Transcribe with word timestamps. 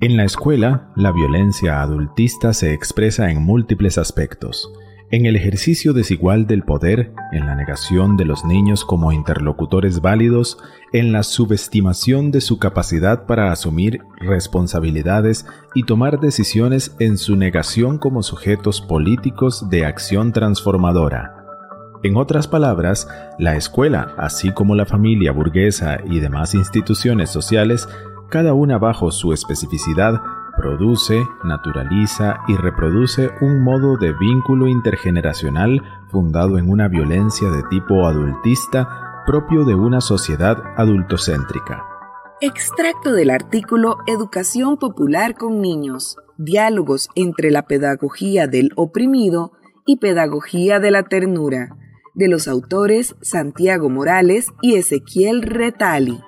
En 0.00 0.16
la 0.16 0.24
escuela, 0.24 0.92
la 0.94 1.10
violencia 1.10 1.80
adultista 1.80 2.52
se 2.52 2.72
expresa 2.72 3.30
en 3.30 3.42
múltiples 3.42 3.98
aspectos. 3.98 4.72
En 5.10 5.26
el 5.26 5.36
ejercicio 5.36 5.92
desigual 5.92 6.46
del 6.46 6.64
poder, 6.64 7.12
en 7.32 7.46
la 7.46 7.54
negación 7.54 8.16
de 8.16 8.24
los 8.24 8.44
niños 8.44 8.84
como 8.84 9.12
interlocutores 9.12 10.00
válidos, 10.00 10.58
en 10.92 11.12
la 11.12 11.22
subestimación 11.22 12.30
de 12.30 12.40
su 12.40 12.58
capacidad 12.58 13.26
para 13.26 13.52
asumir 13.52 14.00
responsabilidades 14.18 15.46
y 15.74 15.84
tomar 15.84 16.20
decisiones 16.20 16.96
en 16.98 17.18
su 17.18 17.36
negación 17.36 17.98
como 17.98 18.22
sujetos 18.22 18.80
políticos 18.80 19.70
de 19.70 19.84
acción 19.84 20.32
transformadora. 20.32 21.35
En 22.02 22.16
otras 22.16 22.46
palabras, 22.46 23.08
la 23.38 23.56
escuela, 23.56 24.14
así 24.18 24.52
como 24.52 24.74
la 24.74 24.86
familia 24.86 25.32
burguesa 25.32 25.98
y 26.04 26.20
demás 26.20 26.54
instituciones 26.54 27.30
sociales, 27.30 27.88
cada 28.30 28.54
una 28.54 28.78
bajo 28.78 29.10
su 29.10 29.32
especificidad, 29.32 30.20
produce, 30.56 31.26
naturaliza 31.44 32.38
y 32.48 32.56
reproduce 32.56 33.30
un 33.40 33.62
modo 33.62 33.96
de 33.96 34.12
vínculo 34.12 34.66
intergeneracional 34.66 35.82
fundado 36.08 36.58
en 36.58 36.70
una 36.70 36.88
violencia 36.88 37.50
de 37.50 37.62
tipo 37.70 38.06
adultista 38.06 39.22
propio 39.26 39.64
de 39.64 39.74
una 39.74 40.00
sociedad 40.00 40.56
adultocéntrica. 40.76 41.84
Extracto 42.40 43.12
del 43.12 43.30
artículo 43.30 43.98
Educación 44.06 44.76
Popular 44.76 45.34
con 45.34 45.60
Niños. 45.60 46.16
Diálogos 46.38 47.08
entre 47.14 47.50
la 47.50 47.62
pedagogía 47.62 48.46
del 48.46 48.70
oprimido 48.76 49.52
y 49.86 49.96
pedagogía 49.96 50.80
de 50.80 50.90
la 50.90 51.04
ternura, 51.04 51.76
de 52.16 52.28
los 52.28 52.48
autores 52.48 53.14
Santiago 53.20 53.88
Morales 53.88 54.48
y 54.62 54.74
Ezequiel 54.74 55.42
Retali. 55.42 56.18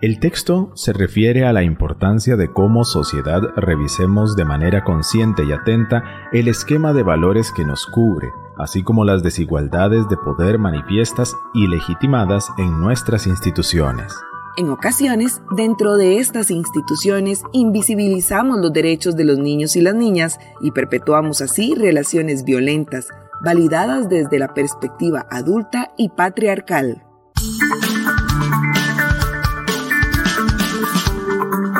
El 0.00 0.18
texto 0.20 0.72
se 0.76 0.92
refiere 0.92 1.44
a 1.44 1.52
la 1.52 1.62
importancia 1.62 2.36
de 2.36 2.50
cómo 2.50 2.84
sociedad 2.84 3.40
revisemos 3.56 4.36
de 4.36 4.44
manera 4.44 4.84
consciente 4.84 5.44
y 5.44 5.52
atenta 5.52 6.28
el 6.32 6.48
esquema 6.48 6.94
de 6.94 7.02
valores 7.02 7.52
que 7.52 7.64
nos 7.64 7.86
cubre, 7.86 8.28
así 8.56 8.82
como 8.82 9.04
las 9.04 9.22
desigualdades 9.22 10.08
de 10.08 10.16
poder 10.16 10.58
manifiestas 10.58 11.34
y 11.52 11.66
legitimadas 11.66 12.48
en 12.56 12.80
nuestras 12.80 13.26
instituciones. 13.26 14.14
En 14.56 14.68
ocasiones, 14.70 15.42
dentro 15.56 15.96
de 15.96 16.18
estas 16.18 16.50
instituciones, 16.50 17.42
invisibilizamos 17.52 18.58
los 18.58 18.72
derechos 18.72 19.16
de 19.16 19.24
los 19.24 19.38
niños 19.38 19.76
y 19.76 19.80
las 19.80 19.94
niñas 19.94 20.38
y 20.60 20.72
perpetuamos 20.72 21.40
así 21.40 21.74
relaciones 21.74 22.44
violentas, 22.44 23.08
validadas 23.40 24.08
desde 24.08 24.38
la 24.38 24.52
perspectiva 24.54 25.26
adulta 25.30 25.92
y 25.96 26.10
patriarcal. 26.10 27.02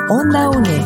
Onda 0.09 0.51
UNED. 0.51 0.85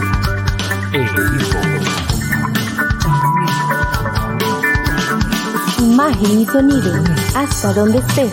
Imagen 5.79 6.41
y 6.41 6.47
sonido. 6.47 6.93
Hasta 7.35 7.73
donde 7.73 7.99
estés. 7.99 8.33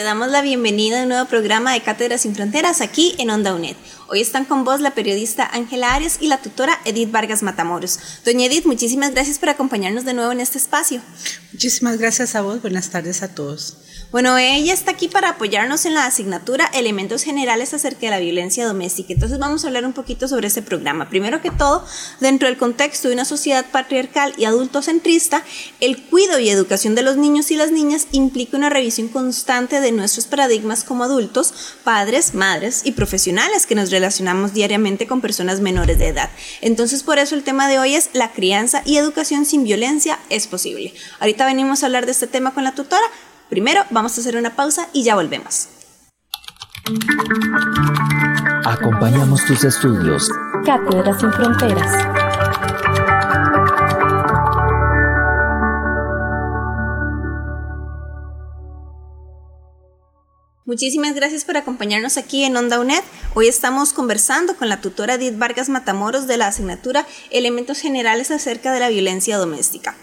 Te 0.00 0.04
damos 0.04 0.30
la 0.30 0.40
bienvenida 0.40 0.98
a 0.98 1.02
un 1.02 1.10
nuevo 1.10 1.28
programa 1.28 1.74
de 1.74 1.82
Cátedras 1.82 2.22
sin 2.22 2.34
Fronteras 2.34 2.80
aquí 2.80 3.14
en 3.18 3.28
Onda 3.28 3.54
UNED. 3.54 3.76
Hoy 4.08 4.22
están 4.22 4.46
con 4.46 4.64
vos 4.64 4.80
la 4.80 4.94
periodista 4.94 5.46
Ángela 5.52 5.92
Arias 5.92 6.16
y 6.22 6.28
la 6.28 6.40
tutora 6.40 6.80
Edith 6.86 7.10
Vargas 7.10 7.42
Matamoros. 7.42 7.98
Doña 8.24 8.46
Edith, 8.46 8.64
muchísimas 8.64 9.10
gracias 9.10 9.38
por 9.38 9.50
acompañarnos 9.50 10.06
de 10.06 10.14
nuevo 10.14 10.32
en 10.32 10.40
este 10.40 10.56
espacio. 10.56 11.02
Muchísimas 11.52 11.98
gracias 11.98 12.34
a 12.34 12.40
vos, 12.40 12.62
buenas 12.62 12.88
tardes 12.88 13.22
a 13.22 13.34
todos. 13.34 13.76
Bueno, 14.10 14.36
ella 14.36 14.72
está 14.72 14.90
aquí 14.90 15.06
para 15.06 15.28
apoyarnos 15.28 15.84
en 15.86 15.94
la 15.94 16.04
asignatura 16.04 16.68
Elementos 16.74 17.22
Generales 17.22 17.72
acerca 17.74 18.00
de 18.00 18.10
la 18.10 18.18
violencia 18.18 18.66
doméstica. 18.66 19.12
Entonces 19.12 19.38
vamos 19.38 19.62
a 19.62 19.68
hablar 19.68 19.84
un 19.84 19.92
poquito 19.92 20.26
sobre 20.26 20.48
ese 20.48 20.62
programa. 20.62 21.08
Primero 21.08 21.40
que 21.40 21.52
todo, 21.52 21.86
dentro 22.18 22.48
del 22.48 22.58
contexto 22.58 23.06
de 23.06 23.14
una 23.14 23.24
sociedad 23.24 23.64
patriarcal 23.70 24.34
y 24.36 24.46
adultocentrista, 24.46 25.44
el 25.78 26.02
cuidado 26.02 26.40
y 26.40 26.50
educación 26.50 26.96
de 26.96 27.02
los 27.02 27.18
niños 27.18 27.52
y 27.52 27.56
las 27.56 27.70
niñas 27.70 28.08
implica 28.10 28.56
una 28.56 28.68
revisión 28.68 29.06
constante 29.06 29.80
de 29.80 29.89
nuestros 29.96 30.26
paradigmas 30.26 30.84
como 30.84 31.04
adultos, 31.04 31.54
padres, 31.84 32.34
madres 32.34 32.82
y 32.84 32.92
profesionales 32.92 33.66
que 33.66 33.74
nos 33.74 33.90
relacionamos 33.90 34.52
diariamente 34.52 35.06
con 35.06 35.20
personas 35.20 35.60
menores 35.60 35.98
de 35.98 36.08
edad. 36.08 36.30
Entonces 36.60 37.02
por 37.02 37.18
eso 37.18 37.34
el 37.34 37.42
tema 37.42 37.68
de 37.68 37.78
hoy 37.78 37.94
es 37.94 38.10
la 38.12 38.32
crianza 38.32 38.82
y 38.84 38.96
educación 38.96 39.44
sin 39.44 39.64
violencia 39.64 40.18
es 40.28 40.46
posible. 40.46 40.94
Ahorita 41.18 41.46
venimos 41.46 41.82
a 41.82 41.86
hablar 41.86 42.06
de 42.06 42.12
este 42.12 42.26
tema 42.26 42.54
con 42.54 42.64
la 42.64 42.74
tutora, 42.74 43.06
Primero 43.50 43.82
vamos 43.90 44.16
a 44.16 44.20
hacer 44.20 44.36
una 44.36 44.50
pausa 44.54 44.86
y 44.92 45.02
ya 45.02 45.16
volvemos. 45.16 45.68
Acompañamos 48.64 49.44
tus 49.44 49.64
estudios. 49.64 50.30
Cátedras 50.64 51.20
sin 51.20 51.32
fronteras. 51.32 52.19
Muchísimas 60.70 61.16
gracias 61.16 61.44
por 61.44 61.56
acompañarnos 61.56 62.16
aquí 62.16 62.44
en 62.44 62.56
Onda 62.56 62.78
UNED. 62.78 63.02
Hoy 63.34 63.48
estamos 63.48 63.92
conversando 63.92 64.54
con 64.54 64.68
la 64.68 64.80
tutora 64.80 65.14
Edith 65.14 65.36
Vargas 65.36 65.68
Matamoros 65.68 66.28
de 66.28 66.36
la 66.36 66.46
asignatura 66.46 67.08
Elementos 67.30 67.80
Generales 67.80 68.30
acerca 68.30 68.72
de 68.72 68.78
la 68.78 68.88
violencia 68.88 69.36
doméstica. 69.36 69.96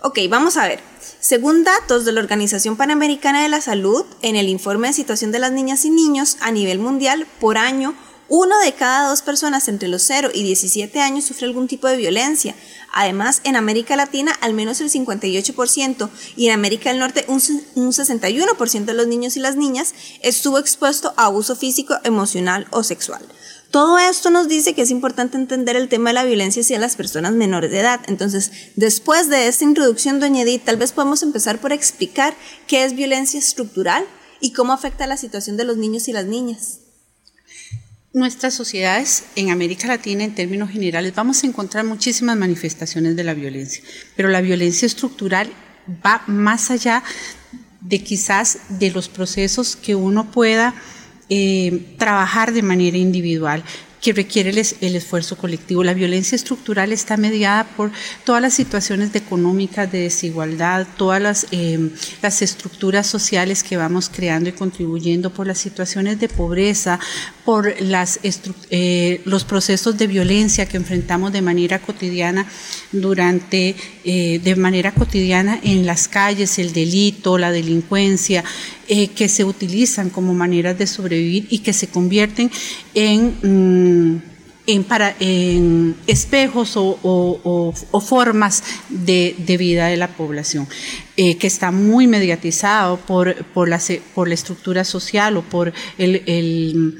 Ok, 0.00 0.20
vamos 0.30 0.56
a 0.56 0.66
ver. 0.66 0.80
Según 1.20 1.62
datos 1.62 2.06
de 2.06 2.12
la 2.12 2.20
Organización 2.20 2.78
Panamericana 2.78 3.42
de 3.42 3.50
la 3.50 3.60
Salud, 3.60 4.06
en 4.22 4.36
el 4.36 4.48
informe 4.48 4.88
de 4.88 4.94
situación 4.94 5.30
de 5.30 5.40
las 5.40 5.52
niñas 5.52 5.84
y 5.84 5.90
niños 5.90 6.38
a 6.40 6.52
nivel 6.52 6.78
mundial, 6.78 7.26
por 7.38 7.58
año, 7.58 7.94
uno 8.28 8.58
de 8.60 8.74
cada 8.74 9.08
dos 9.08 9.22
personas 9.22 9.68
entre 9.68 9.88
los 9.88 10.02
0 10.02 10.30
y 10.34 10.42
17 10.42 11.00
años 11.00 11.24
sufre 11.24 11.46
algún 11.46 11.66
tipo 11.66 11.88
de 11.88 11.96
violencia. 11.96 12.54
Además, 12.92 13.40
en 13.44 13.56
América 13.56 13.96
Latina, 13.96 14.32
al 14.40 14.52
menos 14.52 14.80
el 14.80 14.90
58% 14.90 16.10
y 16.36 16.46
en 16.46 16.52
América 16.52 16.90
del 16.90 16.98
Norte, 16.98 17.24
un, 17.28 17.40
61% 17.40 18.84
de 18.84 18.94
los 18.94 19.06
niños 19.06 19.36
y 19.36 19.40
las 19.40 19.56
niñas 19.56 19.94
estuvo 20.22 20.58
expuesto 20.58 21.14
a 21.16 21.26
abuso 21.26 21.56
físico, 21.56 21.94
emocional 22.04 22.66
o 22.70 22.82
sexual. 22.82 23.22
Todo 23.70 23.98
esto 23.98 24.30
nos 24.30 24.48
dice 24.48 24.74
que 24.74 24.82
es 24.82 24.90
importante 24.90 25.36
entender 25.36 25.76
el 25.76 25.88
tema 25.88 26.10
de 26.10 26.14
la 26.14 26.24
violencia 26.24 26.62
hacia 26.62 26.78
las 26.78 26.96
personas 26.96 27.32
menores 27.32 27.70
de 27.70 27.80
edad. 27.80 28.00
Entonces, 28.08 28.50
después 28.76 29.28
de 29.28 29.46
esta 29.46 29.64
introducción, 29.64 30.20
doña 30.20 30.42
Edith, 30.42 30.64
tal 30.64 30.76
vez 30.76 30.92
podemos 30.92 31.22
empezar 31.22 31.60
por 31.60 31.72
explicar 31.72 32.34
qué 32.66 32.84
es 32.84 32.94
violencia 32.94 33.38
estructural 33.38 34.06
y 34.40 34.52
cómo 34.52 34.72
afecta 34.72 35.06
la 35.06 35.18
situación 35.18 35.56
de 35.56 35.64
los 35.64 35.76
niños 35.76 36.08
y 36.08 36.12
las 36.12 36.24
niñas. 36.24 36.80
Nuestras 38.18 38.52
sociedades 38.52 39.26
en 39.36 39.50
América 39.50 39.86
Latina, 39.86 40.24
en 40.24 40.34
términos 40.34 40.70
generales, 40.70 41.14
vamos 41.14 41.44
a 41.44 41.46
encontrar 41.46 41.84
muchísimas 41.84 42.36
manifestaciones 42.36 43.14
de 43.14 43.22
la 43.22 43.32
violencia, 43.32 43.80
pero 44.16 44.28
la 44.28 44.40
violencia 44.40 44.86
estructural 44.86 45.52
va 46.04 46.24
más 46.26 46.72
allá 46.72 47.04
de 47.80 48.02
quizás 48.02 48.58
de 48.70 48.90
los 48.90 49.08
procesos 49.08 49.76
que 49.76 49.94
uno 49.94 50.32
pueda 50.32 50.74
eh, 51.28 51.94
trabajar 51.96 52.52
de 52.52 52.62
manera 52.62 52.96
individual 52.96 53.62
que 54.00 54.12
requiere 54.12 54.50
el, 54.50 54.96
esfuerzo 54.96 55.36
colectivo. 55.36 55.82
La 55.82 55.94
violencia 55.94 56.36
estructural 56.36 56.92
está 56.92 57.16
mediada 57.16 57.64
por 57.64 57.90
todas 58.24 58.40
las 58.40 58.54
situaciones 58.54 59.14
económicas 59.14 59.90
de 59.90 60.00
desigualdad, 60.00 60.86
todas 60.96 61.46
em, 61.50 61.90
las 62.22 62.42
estructuras 62.42 63.06
sociales 63.06 63.62
que 63.62 63.76
vamos 63.76 64.08
creando 64.08 64.48
y 64.48 64.52
contribuyendo, 64.52 65.30
por 65.30 65.46
las 65.46 65.58
situaciones 65.58 66.20
de 66.20 66.28
pobreza, 66.28 67.00
por 67.48 67.80
las 67.80 68.20
eh, 68.68 69.22
los 69.24 69.44
procesos 69.44 69.96
de 69.96 70.06
violencia 70.06 70.66
que 70.66 70.76
enfrentamos 70.76 71.32
de 71.32 71.40
manera 71.40 71.78
cotidiana 71.78 72.46
durante, 72.92 73.74
eh, 74.04 74.38
de 74.44 74.54
manera 74.54 74.92
cotidiana 74.92 75.58
en 75.62 75.86
las 75.86 76.08
calles, 76.08 76.58
el 76.58 76.74
delito, 76.74 77.38
la 77.38 77.50
delincuencia, 77.50 78.44
eh, 78.86 79.08
que 79.08 79.30
se 79.30 79.46
utilizan 79.46 80.10
como 80.10 80.34
maneras 80.34 80.76
de 80.76 80.86
sobrevivir 80.86 81.46
y 81.48 81.60
que 81.60 81.72
se 81.72 81.86
convierten 81.86 82.50
en, 82.92 83.38
mm, 83.42 84.22
en, 84.66 85.96
espejos 86.06 86.72
o, 86.76 87.72
formas 88.06 88.62
de, 88.90 89.56
vida 89.58 89.86
de 89.86 89.96
la 89.96 90.08
población, 90.08 90.68
que 91.16 91.46
está 91.46 91.70
muy 91.70 92.06
mediatizado 92.06 92.98
por, 92.98 93.42
por, 93.54 93.70
la, 93.70 93.80
por 94.14 94.28
la 94.28 94.34
estructura 94.34 94.84
social 94.84 95.38
o 95.38 95.42
por 95.42 95.72
el 95.96 96.98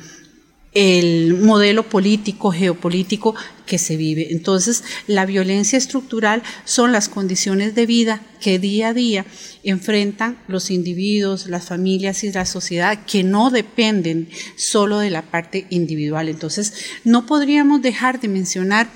modelo 0.75 1.83
político, 1.83 2.53
geopolítico 2.53 3.35
que 3.67 3.79
se 3.79 3.97
vive. 3.97 4.29
Entonces, 4.31 4.85
la 5.07 5.27
violencia 5.27 5.77
estructural 5.77 6.43
son 6.65 6.93
las 6.93 7.09
condiciones 7.09 7.75
de 7.75 7.87
vida 7.87 8.23
que 8.41 8.59
día 8.59 8.89
a 8.89 8.95
día 8.95 9.27
enfrentan 9.65 10.39
los 10.47 10.71
individuos, 10.71 11.47
las 11.47 11.67
familias 11.67 12.23
y 12.25 12.33
la 12.33 12.47
sociedad 12.47 13.05
que 13.07 13.25
no 13.25 13.51
dependen 13.51 14.29
solo 14.57 14.99
de 14.99 15.11
la 15.11 15.23
parte 15.23 15.67
individual. 15.71 16.29
Entonces, 16.29 16.73
no 17.05 17.27
podríamos 17.27 17.83
dejar 17.83 18.21
de 18.21 18.29
mencionar 18.29 18.89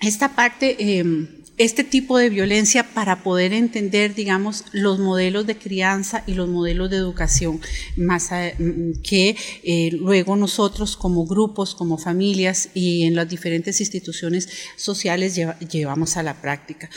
esta 0.00 0.34
parte 0.34 0.76
eh, 0.78 1.43
este 1.56 1.84
tipo 1.84 2.18
de 2.18 2.30
violencia 2.30 2.94
para 2.94 3.22
poder 3.22 3.52
entender, 3.52 4.14
digamos, 4.14 4.64
los 4.72 4.98
modelos 4.98 5.46
de 5.46 5.56
crianza 5.56 6.24
y 6.26 6.34
los 6.34 6.48
modelos 6.48 6.90
de 6.90 6.96
educación 6.96 7.60
más 7.96 8.30
mm, 8.30 9.00
que 9.02 9.36
eh, 9.62 9.90
luego 9.92 10.36
nosotros 10.36 10.96
como 10.96 11.26
grupos, 11.26 11.74
como 11.74 11.98
familias 11.98 12.70
y 12.74 13.04
en 13.04 13.14
las 13.14 13.28
diferentes 13.28 13.80
instituciones 13.80 14.48
sociales 14.76 15.38
llevamos 15.70 16.16
a 16.16 16.22
la 16.22 16.40
práctica. 16.40 16.90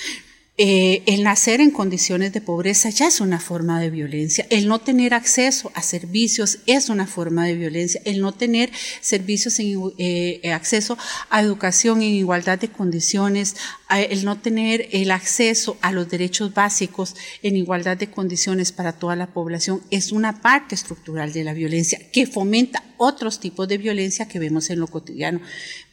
Eh, 0.59 1.03
el 1.05 1.21
nacer 1.21 1.61
en 1.61 1.69
condiciones 1.69 2.33
de 2.33 2.41
pobreza 2.41 2.89
ya 2.89 3.07
es 3.07 3.21
una 3.21 3.39
forma 3.39 3.79
de 3.79 3.91
violencia. 3.91 4.47
El 4.49 4.67
no 4.67 4.79
tener 4.79 5.13
acceso 5.13 5.71
a 5.75 5.83
servicios 5.83 6.59
es 6.65 6.89
una 6.89 7.05
forma 7.05 7.45
de 7.45 7.53
violencia. 7.53 8.01
El 8.05 8.21
no 8.21 8.31
tener 8.31 8.71
servicios 8.99 9.59
en 9.59 9.93
eh, 9.99 10.51
acceso 10.51 10.97
a 11.29 11.41
educación 11.41 12.01
en 12.01 12.15
igualdad 12.15 12.57
de 12.57 12.69
condiciones, 12.69 13.55
el 13.89 14.25
no 14.25 14.39
tener 14.39 14.89
el 14.91 15.11
acceso 15.11 15.77
a 15.81 15.91
los 15.91 16.09
derechos 16.09 16.53
básicos 16.53 17.15
en 17.43 17.55
igualdad 17.55 17.95
de 17.95 18.09
condiciones 18.09 18.71
para 18.71 18.93
toda 18.93 19.15
la 19.15 19.27
población 19.27 19.81
es 19.91 20.11
una 20.11 20.41
parte 20.41 20.75
estructural 20.75 21.31
de 21.31 21.43
la 21.43 21.53
violencia 21.53 21.99
que 22.11 22.25
fomenta 22.25 22.83
otros 22.97 23.39
tipos 23.39 23.67
de 23.67 23.77
violencia 23.77 24.27
que 24.27 24.39
vemos 24.39 24.69
en 24.69 24.79
lo 24.79 24.87
cotidiano. 24.87 25.39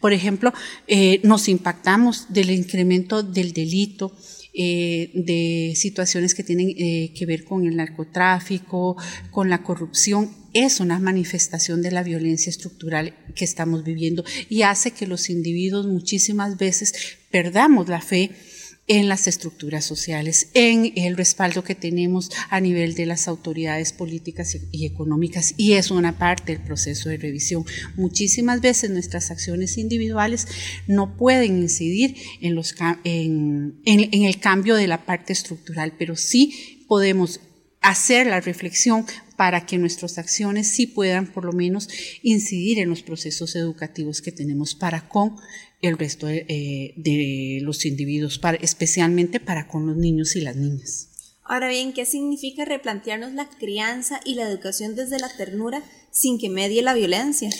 Por 0.00 0.12
ejemplo, 0.12 0.52
eh, 0.86 1.20
nos 1.22 1.48
impactamos 1.48 2.26
del 2.32 2.50
incremento 2.50 3.22
del 3.22 3.52
delito, 3.52 4.16
eh, 4.56 5.10
de 5.14 5.74
situaciones 5.74 6.34
que 6.34 6.44
tienen 6.44 6.70
eh, 6.78 7.12
que 7.14 7.26
ver 7.26 7.44
con 7.44 7.66
el 7.66 7.76
narcotráfico, 7.76 8.96
con 9.30 9.50
la 9.50 9.62
corrupción, 9.62 10.30
es 10.52 10.78
una 10.78 11.00
manifestación 11.00 11.82
de 11.82 11.90
la 11.90 12.04
violencia 12.04 12.50
estructural 12.50 13.14
que 13.34 13.44
estamos 13.44 13.82
viviendo 13.82 14.24
y 14.48 14.62
hace 14.62 14.92
que 14.92 15.08
los 15.08 15.28
individuos 15.28 15.86
muchísimas 15.86 16.56
veces 16.56 16.94
perdamos 17.32 17.88
la 17.88 18.00
fe 18.00 18.30
en 18.86 19.08
las 19.08 19.26
estructuras 19.26 19.84
sociales, 19.84 20.48
en 20.52 20.92
el 20.96 21.16
respaldo 21.16 21.64
que 21.64 21.74
tenemos 21.74 22.30
a 22.50 22.60
nivel 22.60 22.94
de 22.94 23.06
las 23.06 23.28
autoridades 23.28 23.92
políticas 23.92 24.56
y 24.70 24.86
económicas, 24.86 25.54
y 25.56 25.72
es 25.72 25.90
una 25.90 26.18
parte 26.18 26.52
del 26.52 26.62
proceso 26.62 27.08
de 27.08 27.16
revisión. 27.16 27.64
Muchísimas 27.96 28.60
veces 28.60 28.90
nuestras 28.90 29.30
acciones 29.30 29.78
individuales 29.78 30.46
no 30.86 31.16
pueden 31.16 31.62
incidir 31.62 32.16
en, 32.40 32.54
los, 32.54 32.74
el 33.04 34.40
cambio 34.40 34.74
de 34.76 34.86
la 34.86 35.06
parte 35.06 35.32
estructural, 35.32 35.94
pero 35.98 36.16
sí 36.16 36.84
podemos 36.86 37.40
hacer 37.80 38.26
la 38.26 38.40
reflexión 38.40 39.04
para 39.36 39.66
que 39.66 39.78
nuestras 39.78 40.18
acciones 40.18 40.68
sí 40.68 40.86
puedan 40.86 41.26
por 41.26 41.44
lo 41.44 41.52
menos 41.52 41.88
incidir 42.22 42.78
en 42.78 42.88
los 42.88 43.02
procesos 43.02 43.56
educativos 43.56 44.22
que 44.22 44.32
tenemos 44.32 44.74
para 44.74 45.08
con 45.08 45.36
el 45.86 45.98
resto 45.98 46.26
de, 46.26 46.44
eh, 46.48 47.58
los 47.62 47.84
individuos, 47.86 48.38
para, 48.38 48.56
especialmente 48.58 49.40
para 49.40 49.68
con 49.68 49.86
los 49.86 49.96
niños 49.96 50.36
y 50.36 50.40
las 50.40 50.56
niñas. 50.56 51.10
Ahora 51.44 51.68
bien, 51.68 51.92
¿qué 51.92 52.06
significa 52.06 52.64
replantearnos 52.64 53.32
la 53.34 53.48
crianza 53.48 54.20
y 54.24 54.34
la 54.34 54.48
educación 54.48 54.96
desde 54.96 55.18
la 55.18 55.28
ternura 55.36 55.82
sin 56.10 56.38
que 56.38 56.48
medie 56.48 56.82
la 56.82 56.94
violencia? 56.94 57.50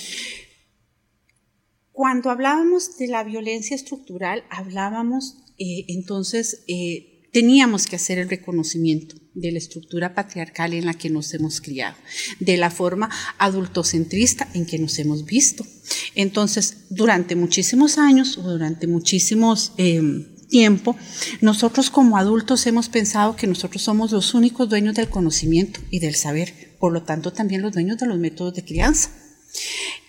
Cuando 1.93 2.31
hablábamos 2.31 2.97
de 2.97 3.09
la 3.09 3.23
violencia 3.23 3.77
estructural, 3.77 4.45
hablábamos 4.51 5.37
eh, 5.59 5.85
entonces 5.89 6.65
eh, 6.67 7.14
teníamos 7.35 7.87
que 7.87 7.97
hacer 7.97 8.19
el 8.19 8.31
reconocimiento 8.31 9.17
de 9.35 9.51
la 9.51 9.59
estructura 9.59 10.15
patriarcal 10.15 10.73
en 10.73 10.87
la 10.87 10.95
que 10.95 11.11
nos 11.11 11.35
hemos 11.35 11.61
criado, 11.61 11.97
de 12.39 12.57
la 12.57 12.71
forma 12.71 13.11
adultocentrista 13.39 14.49
en 14.55 14.65
que 14.67 14.79
nos 14.79 15.01
hemos 15.01 15.25
visto. 15.25 15.67
Entonces, 16.15 16.87
durante 16.91 17.35
muchísimos 17.35 17.99
años 17.99 18.39
o 18.39 18.43
durante 18.43 18.87
muchísimos 18.87 19.73
eh, 19.79 20.01
tiempo, 20.49 20.97
nosotros 21.41 21.91
como 21.91 22.17
adultos 22.19 22.69
hemos 22.69 22.89
pensado 22.89 23.35
que 23.35 23.49
nosotros 23.49 23.83
somos 23.83 24.13
los 24.13 24.33
únicos 24.35 24.69
dueños 24.69 24.95
del 24.95 25.09
conocimiento 25.09 25.81
y 25.91 25.99
del 25.99 26.15
saber, 26.15 26.77
por 26.79 26.93
lo 26.93 27.03
tanto 27.03 27.33
también 27.33 27.63
los 27.63 27.73
dueños 27.73 27.99
de 27.99 28.07
los 28.07 28.21
métodos 28.21 28.55
de 28.55 28.65
crianza. 28.65 29.11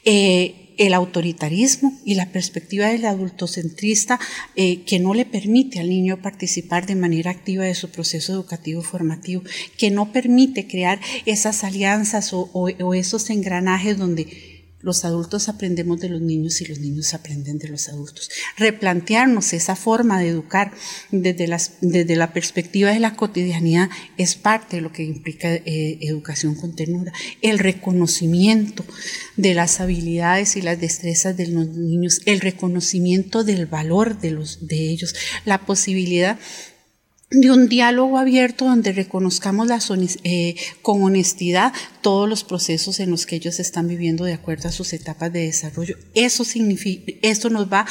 Eh, 0.04 0.65
el 0.78 0.94
autoritarismo 0.94 1.94
y 2.04 2.16
la 2.16 2.32
perspectiva 2.32 2.88
del 2.88 3.06
adultocentrista 3.06 4.20
eh, 4.56 4.84
que 4.84 5.00
no 5.00 5.14
le 5.14 5.26
permite 5.26 5.80
al 5.80 5.90
niño 5.90 6.22
participar 6.22 6.86
de 6.86 6.96
manera 6.96 7.32
activa 7.32 7.64
de 7.64 7.76
su 7.76 7.90
proceso 7.90 8.34
educativo 8.34 8.82
formativo, 8.82 9.44
que 9.78 9.92
no 9.92 10.12
permite 10.12 10.68
crear 10.68 11.00
esas 11.26 11.64
alianzas 11.64 12.32
o 12.34 12.94
esos 12.94 13.30
engranajes 13.30 13.98
donde 13.98 14.55
los 14.86 15.04
adultos 15.04 15.50
aprendemos 15.50 16.00
de 16.00 16.10
los 16.10 16.22
niños 16.22 16.62
y 16.62 16.66
los 16.66 16.78
niños 16.78 17.16
aprenden 17.16 17.58
de 17.58 17.70
los 17.70 17.90
adultos. 17.90 18.30
Replantearnos 18.56 19.52
esa 19.54 19.76
forma 19.76 20.20
de 20.20 20.30
educar 20.30 20.72
desde, 21.10 21.48
la 22.16 22.34
perspectiva 22.34 22.92
de 22.92 23.00
la 23.00 23.16
cotidianidad 23.16 23.90
es 24.18 24.36
parte 24.36 24.76
de 24.76 24.84
lo 24.84 24.92
que 24.92 25.04
implica 25.04 25.52
eh, 25.52 25.98
educación 26.02 26.54
con 26.54 26.76
ternura. 26.76 27.12
El 27.42 27.58
reconocimiento 27.58 28.86
de 29.38 29.56
las 29.56 29.82
habilidades 29.82 30.56
y 30.56 30.62
las 30.62 30.80
destrezas 30.80 31.36
de 31.36 31.48
los 31.48 31.68
niños, 31.70 32.22
el 32.28 32.40
reconocimiento 32.40 33.44
del 33.44 33.66
valor 33.66 34.20
de, 34.20 34.38
de 34.62 34.90
ellos, 34.92 35.16
la 35.46 35.66
posibilidad 35.66 36.38
de 37.42 37.52
un 37.52 37.68
diálogo 37.68 38.18
abierto 38.18 38.66
donde 38.66 38.94
reconozcamos 38.94 39.68
eh, 40.24 40.56
con 40.82 41.04
honestidad 41.04 41.74
todos 42.02 42.30
los 42.30 42.44
procesos 42.44 43.00
en 43.00 43.12
los 43.12 43.26
que 43.26 43.36
ellos 43.36 43.60
están 43.60 43.88
viviendo 43.88 44.24
de 44.24 44.34
acuerdo 44.34 44.70
a 44.70 44.72
sus 44.72 44.94
etapas 44.94 45.32
de 45.34 45.42
desarrollo. 45.42 45.98
Eso 46.14 46.44
significa, 46.44 47.12
esto 47.22 47.50
nos 47.50 47.72
va 47.72 47.86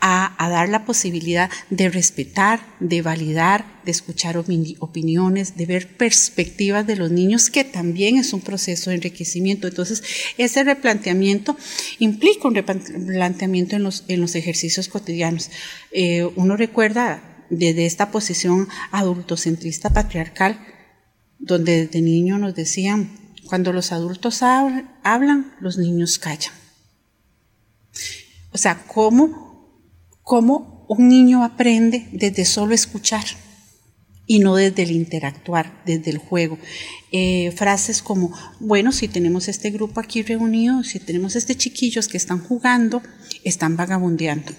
a, 0.00 0.48
dar 0.48 0.68
la 0.68 0.84
posibilidad 0.84 1.50
de 1.68 1.90
respetar, 1.90 2.60
de 2.80 3.02
validar, 3.02 3.66
de 3.84 3.90
escuchar 3.90 4.36
opiniones, 4.38 5.56
de 5.56 5.66
ver 5.66 5.88
perspectivas 5.88 6.86
de 6.86 6.96
los 6.96 7.10
niños, 7.10 7.50
que 7.50 7.64
también 7.64 8.16
es 8.16 8.32
un 8.32 8.40
proceso 8.40 8.90
de 8.90 8.96
enriquecimiento. 8.96 9.68
Entonces, 9.68 10.02
ese 10.38 10.64
replanteamiento 10.64 11.56
implica 11.98 12.48
un 12.48 12.54
replanteamiento 12.54 13.76
en 13.76 13.82
los, 13.82 14.04
en 14.08 14.22
los 14.22 14.34
ejercicios 14.34 14.88
cotidianos. 14.88 15.50
Eh, 15.92 16.26
uno 16.34 16.56
recuerda 16.56 17.22
desde 17.50 17.84
esta 17.84 18.10
posición 18.10 18.68
adultocentrista 18.92 19.90
patriarcal, 19.90 20.58
donde 21.38 21.86
desde 21.86 22.00
niño 22.00 22.38
nos 22.38 22.54
decían, 22.54 23.10
cuando 23.46 23.72
los 23.72 23.92
adultos 23.92 24.42
hablan, 24.42 25.54
los 25.60 25.76
niños 25.76 26.18
callan. 26.18 26.52
O 28.52 28.58
sea, 28.58 28.84
¿cómo, 28.86 29.82
cómo 30.22 30.86
un 30.88 31.08
niño 31.08 31.44
aprende 31.44 32.08
desde 32.12 32.44
solo 32.44 32.74
escuchar 32.74 33.24
y 34.26 34.38
no 34.38 34.54
desde 34.54 34.84
el 34.84 34.92
interactuar, 34.92 35.82
desde 35.84 36.10
el 36.10 36.18
juego? 36.18 36.58
Eh, 37.10 37.52
frases 37.56 38.02
como, 38.02 38.32
bueno, 38.60 38.92
si 38.92 39.08
tenemos 39.08 39.48
este 39.48 39.70
grupo 39.70 39.98
aquí 39.98 40.22
reunido, 40.22 40.84
si 40.84 41.00
tenemos 41.00 41.34
este 41.34 41.56
chiquillos 41.56 42.06
que 42.06 42.16
están 42.16 42.38
jugando, 42.38 43.02
están 43.42 43.76
vagabundeando 43.76 44.52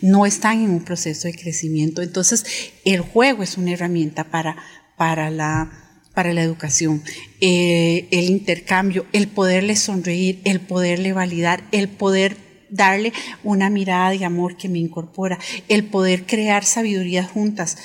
no 0.00 0.26
están 0.26 0.62
en 0.62 0.70
un 0.70 0.84
proceso 0.84 1.28
de 1.28 1.34
crecimiento. 1.34 2.02
Entonces, 2.02 2.44
el 2.84 3.00
juego 3.00 3.42
es 3.42 3.56
una 3.58 3.72
herramienta 3.72 4.24
para, 4.24 4.56
para, 4.96 5.30
la, 5.30 5.70
para 6.14 6.32
la 6.32 6.42
educación. 6.42 7.02
Eh, 7.40 8.08
el 8.10 8.30
intercambio, 8.30 9.06
el 9.12 9.28
poderle 9.28 9.76
sonreír, 9.76 10.40
el 10.44 10.60
poderle 10.60 11.12
validar, 11.12 11.64
el 11.72 11.88
poder 11.88 12.36
darle 12.70 13.12
una 13.44 13.70
mirada 13.70 14.10
de 14.10 14.24
amor 14.24 14.56
que 14.56 14.68
me 14.68 14.78
incorpora, 14.78 15.38
el 15.68 15.84
poder 15.84 16.26
crear 16.26 16.64
sabiduría 16.64 17.24
juntas. 17.24 17.76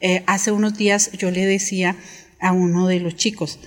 Eh, 0.00 0.22
hace 0.26 0.52
unos 0.52 0.76
días 0.76 1.10
yo 1.12 1.30
le 1.30 1.44
decía 1.44 1.96
a 2.40 2.52
uno 2.52 2.86
de 2.86 3.00
los 3.00 3.16
chicos, 3.16 3.58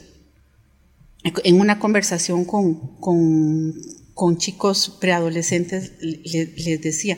en 1.23 1.59
una 1.59 1.79
conversación 1.79 2.45
con, 2.45 2.97
con, 2.99 4.37
chicos 4.37 4.97
preadolescentes, 5.01 5.93
les 5.99 6.81
decía, 6.81 7.17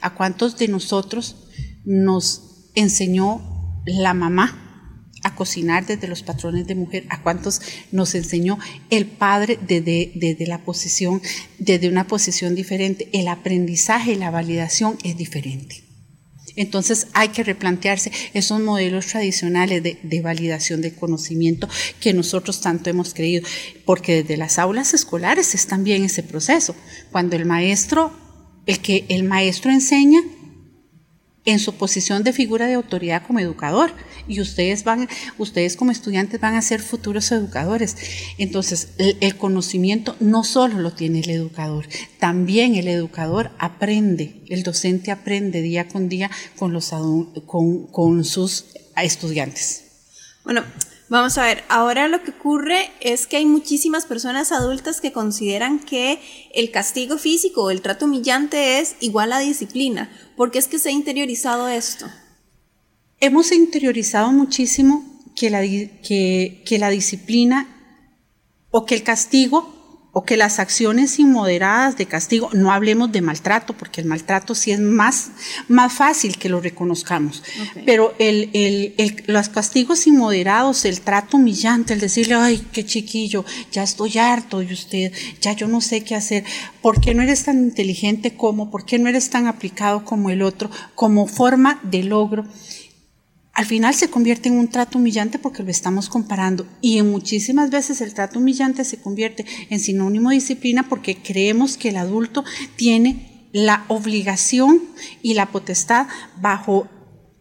¿A 0.00 0.14
cuántos 0.14 0.56
de 0.58 0.68
nosotros 0.68 1.36
nos 1.84 2.70
enseñó 2.74 3.82
la 3.86 4.14
mamá 4.14 4.62
a 5.22 5.34
cocinar 5.34 5.86
desde 5.86 6.08
los 6.08 6.22
patrones 6.22 6.66
de 6.66 6.74
mujer? 6.74 7.06
¿A 7.08 7.22
cuántos 7.22 7.60
nos 7.92 8.14
enseñó 8.14 8.58
el 8.90 9.06
padre 9.06 9.58
desde, 9.66 10.46
la 10.46 10.64
posición, 10.64 11.20
desde 11.58 11.88
una 11.88 12.06
posición 12.06 12.54
diferente? 12.54 13.08
El 13.12 13.28
aprendizaje 13.28 14.12
y 14.12 14.16
la 14.16 14.30
validación 14.30 14.98
es 15.02 15.16
diferente. 15.16 15.82
Entonces 16.54 17.08
hay 17.12 17.28
que 17.28 17.44
replantearse 17.44 18.10
esos 18.32 18.60
modelos 18.60 19.06
tradicionales 19.06 19.82
de, 19.82 19.98
de, 20.02 20.20
validación 20.22 20.80
de 20.80 20.94
conocimiento 20.94 21.68
que 22.00 22.14
nosotros 22.14 22.62
tanto 22.62 22.88
hemos 22.88 23.12
creído, 23.12 23.46
porque 23.84 24.22
desde 24.22 24.38
las 24.38 24.58
aulas 24.58 24.94
escolares 24.94 25.54
es 25.54 25.66
también 25.66 26.04
ese 26.04 26.22
proceso. 26.22 26.74
Cuando 27.10 27.36
el 27.36 27.44
maestro, 27.44 28.25
el 28.66 28.80
que 28.80 29.06
el 29.08 29.24
maestro 29.24 29.70
enseña 29.70 30.20
en 31.46 31.60
su 31.60 31.74
posición 31.74 32.24
de 32.24 32.32
figura 32.32 32.66
de 32.66 32.74
autoridad 32.74 33.22
como 33.24 33.38
educador 33.38 33.92
y 34.28 34.40
ustedes 34.40 34.82
van, 34.82 35.08
ustedes 35.38 35.76
como 35.76 35.92
estudiantes 35.92 36.40
van 36.40 36.56
a 36.56 36.62
ser 36.62 36.82
futuros 36.82 37.30
educadores. 37.30 37.96
Entonces, 38.36 38.90
el, 38.98 39.36
conocimiento 39.36 40.16
no 40.18 40.42
solo 40.42 40.80
lo 40.80 40.92
tiene 40.92 41.20
el 41.20 41.30
educador, 41.30 41.86
también 42.18 42.74
el 42.74 42.88
educador 42.88 43.52
aprende, 43.58 44.42
el 44.48 44.64
docente 44.64 45.12
aprende 45.12 45.62
día 45.62 45.86
con 45.86 46.08
día 46.08 46.30
con, 46.58 46.72
los, 46.72 46.92
con 47.46 48.24
sus 48.24 48.66
estudiantes. 48.96 49.84
Bueno, 50.44 50.64
Vamos 51.08 51.38
a 51.38 51.44
ver, 51.44 51.62
ahora 51.68 52.08
lo 52.08 52.24
que 52.24 52.32
ocurre 52.32 52.90
es 53.00 53.28
que 53.28 53.36
hay 53.36 53.46
muchísimas 53.46 54.06
personas 54.06 54.50
adultas 54.50 55.00
que 55.00 55.12
consideran 55.12 55.78
que 55.78 56.20
el 56.52 56.72
castigo 56.72 57.16
físico 57.16 57.62
o 57.62 57.70
el 57.70 57.80
trato 57.80 58.06
humillante 58.06 58.80
es 58.80 58.96
igual 58.98 59.32
a 59.32 59.38
disciplina. 59.38 60.10
¿Por 60.36 60.50
qué 60.50 60.58
es 60.58 60.66
que 60.66 60.80
se 60.80 60.88
ha 60.88 60.92
interiorizado 60.92 61.68
esto? 61.68 62.06
Hemos 63.20 63.52
interiorizado 63.52 64.32
muchísimo 64.32 65.04
que 65.36 65.48
la, 65.48 65.60
que, 65.62 66.64
que 66.66 66.78
la 66.80 66.90
disciplina 66.90 67.68
o 68.72 68.84
que 68.84 68.96
el 68.96 69.04
castigo 69.04 69.75
o 70.18 70.24
que 70.24 70.38
las 70.38 70.60
acciones 70.60 71.18
inmoderadas 71.18 71.98
de 71.98 72.06
castigo, 72.06 72.48
no 72.54 72.72
hablemos 72.72 73.12
de 73.12 73.20
maltrato, 73.20 73.74
porque 73.74 74.00
el 74.00 74.06
maltrato 74.06 74.54
sí 74.54 74.70
es 74.70 74.80
más, 74.80 75.28
más 75.68 75.92
fácil 75.92 76.38
que 76.38 76.48
lo 76.48 76.58
reconozcamos, 76.62 77.42
okay. 77.68 77.82
pero 77.84 78.14
el, 78.18 78.48
el, 78.54 78.94
el, 78.96 79.24
los 79.26 79.50
castigos 79.50 80.06
inmoderados, 80.06 80.86
el 80.86 81.02
trato 81.02 81.36
humillante, 81.36 81.92
el 81.92 82.00
decirle, 82.00 82.34
ay, 82.34 82.66
qué 82.72 82.86
chiquillo, 82.86 83.44
ya 83.70 83.82
estoy 83.82 84.16
harto 84.16 84.60
de 84.60 84.72
usted, 84.72 85.12
ya 85.42 85.52
yo 85.52 85.68
no 85.68 85.82
sé 85.82 86.02
qué 86.02 86.14
hacer, 86.14 86.44
¿por 86.80 86.98
qué 86.98 87.14
no 87.14 87.22
eres 87.22 87.44
tan 87.44 87.58
inteligente 87.58 88.38
como, 88.38 88.70
por 88.70 88.86
qué 88.86 88.98
no 88.98 89.10
eres 89.10 89.28
tan 89.28 89.46
aplicado 89.46 90.06
como 90.06 90.30
el 90.30 90.40
otro, 90.40 90.70
como 90.94 91.26
forma 91.26 91.78
de 91.82 92.04
logro? 92.04 92.46
Al 93.56 93.64
final 93.64 93.94
se 93.94 94.10
convierte 94.10 94.50
en 94.50 94.58
un 94.58 94.68
trato 94.68 94.98
humillante 94.98 95.38
porque 95.38 95.62
lo 95.62 95.70
estamos 95.70 96.10
comparando 96.10 96.68
y 96.82 96.98
en 96.98 97.10
muchísimas 97.10 97.70
veces 97.70 98.02
el 98.02 98.12
trato 98.12 98.38
humillante 98.38 98.84
se 98.84 98.98
convierte 98.98 99.46
en 99.70 99.80
sinónimo 99.80 100.28
de 100.28 100.34
disciplina 100.34 100.86
porque 100.90 101.16
creemos 101.16 101.78
que 101.78 101.88
el 101.88 101.96
adulto 101.96 102.44
tiene 102.76 103.48
la 103.54 103.86
obligación 103.88 104.82
y 105.22 105.32
la 105.32 105.46
potestad 105.46 106.06
bajo, 106.38 106.86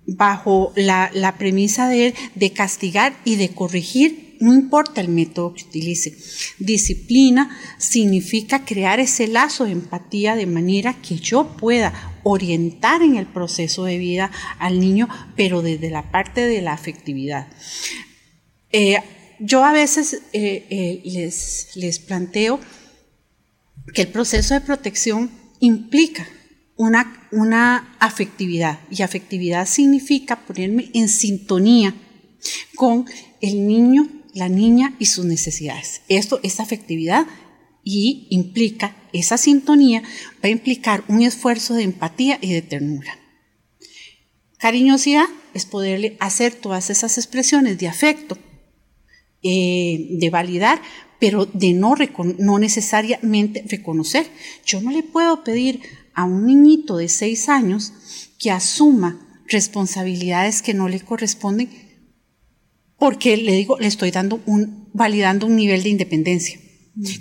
bajo 0.07 0.71
la, 0.77 1.11
la 1.13 1.37
premisa 1.37 1.89
de, 1.89 2.15
de 2.33 2.53
castigar 2.53 3.13
y 3.25 3.35
de 3.35 3.49
corregir 3.49 4.37
no 4.39 4.53
importa 4.53 5.01
el 5.01 5.09
método 5.09 5.53
que 5.53 5.63
utilice. 5.63 6.15
Disciplina 6.59 7.57
significa 7.77 8.63
crear 8.63 8.99
ese 8.99 9.27
lazo 9.27 9.65
de 9.65 9.71
empatía 9.71 10.35
de 10.35 10.45
manera 10.45 10.93
que 10.93 11.17
yo 11.17 11.55
pueda 11.57 12.14
orientar 12.27 13.03
en 13.03 13.17
el 13.17 13.27
proceso 13.27 13.85
de 13.85 13.99
vida 13.99 14.31
al 14.57 14.79
niño, 14.79 15.07
pero 15.35 15.61
desde 15.61 15.91
la 15.91 16.09
parte 16.11 16.47
de 16.47 16.59
la 16.59 16.73
afectividad. 16.73 17.47
Eh, 18.71 18.97
yo 19.37 19.63
a 19.63 19.71
veces 19.71 20.23
eh, 20.33 20.65
eh, 20.71 21.01
les, 21.05 21.69
les 21.75 21.99
planteo 21.99 22.59
que 23.93 24.01
el 24.01 24.07
proceso 24.07 24.55
de 24.55 24.61
protección 24.61 25.29
implica 25.59 26.27
una, 26.77 27.27
una 27.31 27.95
afectividad 27.99 28.79
y 28.89 29.03
afectividad 29.03 29.67
significa 29.67 30.47
ponerme 30.47 30.89
en 30.95 31.09
sintonía 31.09 31.93
con 32.73 33.05
el 33.39 33.67
niño, 33.67 34.09
la 34.33 34.49
niña 34.49 34.95
y 34.97 35.05
sus 35.05 35.25
necesidades. 35.25 36.01
Esto 36.09 36.39
es 36.41 36.59
afectividad 36.59 37.27
y 37.85 38.27
implica 38.31 38.97
esa 39.13 39.37
sintonía, 39.37 40.01
va 40.43 40.47
a 40.47 40.49
implicar 40.49 41.05
un 41.07 41.21
esfuerzo 41.21 41.75
de 41.75 41.83
empatía 41.83 42.39
y 42.41 42.51
de 42.51 42.63
ternura. 42.63 43.17
Cariñosidad 44.57 45.27
es 45.53 45.65
poderle 45.65 46.17
hacer 46.19 46.55
todas 46.55 46.89
esas 46.89 47.17
expresiones 47.17 47.77
de 47.77 47.87
afecto, 47.87 48.37
eh, 49.43 50.07
de 50.09 50.29
validar, 50.31 50.81
pero 51.19 51.45
de 51.45 51.73
no, 51.73 51.95
no 52.39 52.59
necesariamente 52.59 53.63
reconocer. 53.69 54.25
Yo 54.65 54.81
no 54.81 54.89
le 54.89 55.03
puedo 55.03 55.43
pedir 55.43 55.81
a 56.15 56.23
un 56.23 56.47
niñito 56.47 56.97
de 56.97 57.07
seis 57.07 57.47
años 57.47 57.93
que 58.39 58.49
asuma 58.49 59.43
responsabilidades 59.47 60.63
que 60.63 60.73
no 60.73 60.89
le 60.89 60.99
corresponden 60.99 61.69
porque 62.97 63.37
le 63.37 63.51
digo, 63.51 63.77
le 63.77 63.87
estoy 63.87 64.09
dando 64.09 64.41
un, 64.47 64.89
validando 64.93 65.45
un 65.45 65.55
nivel 65.55 65.83
de 65.83 65.89
independencia 65.89 66.59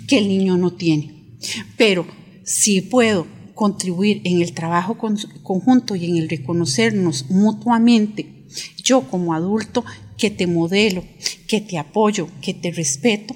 que 0.07 0.17
el 0.17 0.27
niño 0.27 0.57
no 0.57 0.73
tiene. 0.73 1.37
Pero 1.77 2.05
si 2.43 2.81
puedo 2.81 3.27
contribuir 3.53 4.21
en 4.25 4.41
el 4.41 4.53
trabajo 4.53 4.97
conjunto 4.97 5.95
y 5.95 6.05
en 6.05 6.17
el 6.17 6.29
reconocernos 6.29 7.29
mutuamente, 7.29 8.45
yo 8.83 9.09
como 9.09 9.33
adulto 9.33 9.83
que 10.17 10.29
te 10.29 10.47
modelo, 10.47 11.03
que 11.47 11.61
te 11.61 11.77
apoyo, 11.77 12.29
que 12.41 12.53
te 12.53 12.71
respeto, 12.71 13.35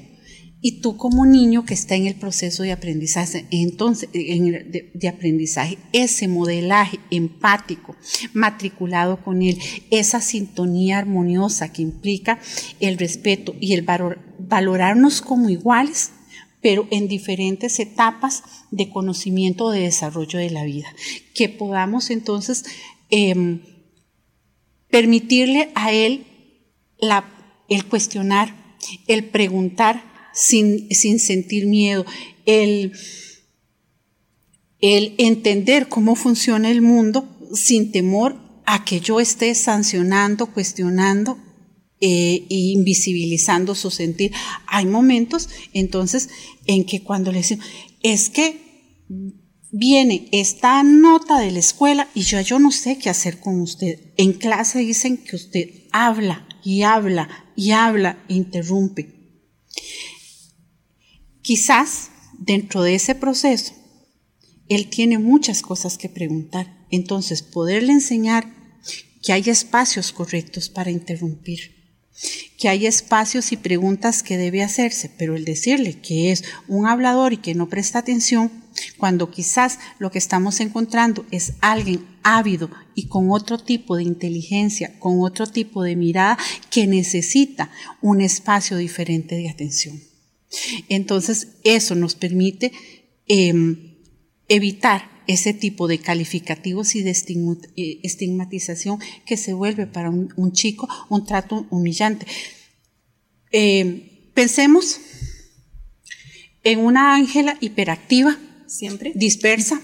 y 0.62 0.81
tú 0.81 0.98
como 0.98 1.25
niño 1.25 1.63
que 1.63 1.74
está 1.74 1.96
en 1.96 2.05
el 2.05 2.15
proceso 2.15 2.63
de 2.63 2.74
aprendizaje, 2.74 3.46
entonces, 3.50 4.12
de, 4.12 4.91
de, 4.93 5.08
aprendizaje, 5.08 5.77
ese 5.93 6.27
modelaje 6.27 7.00
empático, 7.12 7.96
matriculado 8.34 9.24
con 9.24 9.41
él, 9.41 9.58
esa 9.89 10.19
sintonía 10.19 10.98
armoniosa 10.98 11.72
que 11.72 11.81
implica 11.81 12.39
el 12.81 12.98
respeto 12.98 13.55
y 13.62 13.74
el 13.74 13.84
valor, 13.84 14.19
valorarnos 14.38 15.22
como 15.22 15.50
iguales, 15.50 16.12
pero 16.62 16.88
en 16.92 17.08
diferentes 17.08 17.80
etapas 17.80 18.44
de 18.72 18.89
conocimiento 18.89 19.66
o 19.66 19.72
de 19.72 19.82
desarrollo 19.82 20.39
de 20.39 20.50
la 20.50 20.63
vida. 20.63 20.94
Que 21.34 21.50
podamos 21.50 22.10
entonces 22.10 22.66
eh, 23.10 23.60
permitirle 24.89 25.72
a 25.75 25.92
él 25.92 26.25
el 27.70 27.86
cuestionar, 27.86 28.75
el 29.08 29.25
preguntar 29.25 30.04
sin, 30.34 30.89
sin 30.94 31.20
sentir 31.20 31.68
miedo, 31.68 32.06
el, 32.46 32.94
el 34.80 35.16
entender 35.18 35.88
cómo 35.88 36.16
funciona 36.16 36.70
el 36.70 36.82
mundo 36.82 37.28
sin 37.54 37.92
temor 37.92 38.38
a 38.66 38.86
que 38.86 39.00
yo 39.00 39.20
esté 39.20 39.56
sancionando, 39.56 40.48
cuestionando 40.48 41.38
eh, 42.01 42.46
invisibilizando 42.50 43.75
su 43.75 43.91
sentir. 43.91 44.32
Hay 44.68 44.86
momentos 44.86 45.50
entonces 45.74 46.29
en 46.65 46.86
que 46.86 47.03
cuando 47.03 47.32
le 47.32 47.39
decimos, 47.39 47.65
es 48.01 48.29
que 48.29 48.70
viene 49.72 50.29
esta 50.32 50.82
nota 50.84 51.39
de 51.39 51.51
la 51.51 51.60
escuela 51.60 52.10
y 52.15 52.22
yo, 52.22 52.41
yo 52.41 52.60
no 52.60 52.72
sé 52.72 52.98
qué 52.98 53.10
hacer 53.10 53.39
con 53.39 53.62
usted. 53.62 54.13
En 54.18 54.34
clase 54.34 54.79
dicen 54.79 55.18
que 55.18 55.36
usted 55.36 55.70
habla 55.91 56.48
y 56.63 56.84
habla 56.84 57.51
y 57.56 57.72
habla 57.72 58.24
interrumpe. 58.27 59.15
Quizás 61.41 62.12
dentro 62.38 62.84
de 62.84 62.96
ese 62.96 63.15
proceso 63.15 63.74
él 64.70 64.88
tiene 64.88 65.18
muchas 65.18 65.62
cosas 65.62 65.98
que 65.98 66.08
preguntar. 66.08 66.86
Entonces, 66.91 67.41
poderle 67.41 67.91
enseñar 67.91 68.56
que 69.22 69.34
hay 69.34 69.50
espacios 69.50 70.13
correctos 70.13 70.70
para 70.70 70.91
interrumpir 70.91 71.78
que 72.58 72.70
hay 72.70 72.86
espacios 72.86 73.52
y 73.52 73.58
preguntas 73.58 74.24
que 74.24 74.38
debe 74.38 74.64
hacerse, 74.64 75.10
pero 75.18 75.36
el 75.36 75.46
decirle 75.46 76.00
que 76.02 76.32
es 76.32 76.44
un 76.68 76.88
hablador 76.88 77.34
y 77.34 77.38
que 77.38 77.56
no 77.56 77.70
presta 77.70 78.00
atención, 78.00 78.52
cuando 78.98 79.32
quizás 79.32 79.80
lo 79.98 80.12
que 80.12 80.18
estamos 80.20 80.60
encontrando 80.60 81.26
es 81.32 81.54
alguien 81.62 82.06
ávido 82.24 82.70
y 82.96 83.08
con 83.08 83.32
otro 83.32 83.58
tipo 83.58 83.96
de 83.96 84.04
inteligencia, 84.04 85.00
con 85.00 85.22
otro 85.22 85.48
tipo 85.48 85.84
de 85.84 85.96
mirada, 85.96 86.38
que 86.70 86.88
necesita 86.88 87.72
un 88.02 88.22
espacio 88.22 88.78
diferente 88.78 89.36
de 89.36 89.50
atención. 89.50 90.02
Entonces, 90.88 91.50
eso 91.64 91.96
nos 91.96 92.16
permite 92.16 92.72
eh, 93.28 93.54
evitar 94.48 95.19
ese 95.29 95.53
tipo 95.53 95.88
de 95.88 96.00
calificativos 96.00 96.95
y 96.95 97.03
de 97.03 97.12
estigmatización 97.12 98.98
que 99.27 99.38
se 99.38 99.53
vuelve 99.53 99.86
para 99.86 100.09
un, 100.09 100.33
un 100.36 100.53
chico 100.53 100.89
un 101.07 101.24
trato 101.24 101.67
humillante. 101.69 102.25
Eh, 103.51 104.31
pensemos 104.33 105.00
en 106.63 106.79
una 106.79 107.13
Ángela 107.13 107.57
hiperactiva, 107.62 108.39
siempre 108.65 109.12
dispersa, 109.13 109.79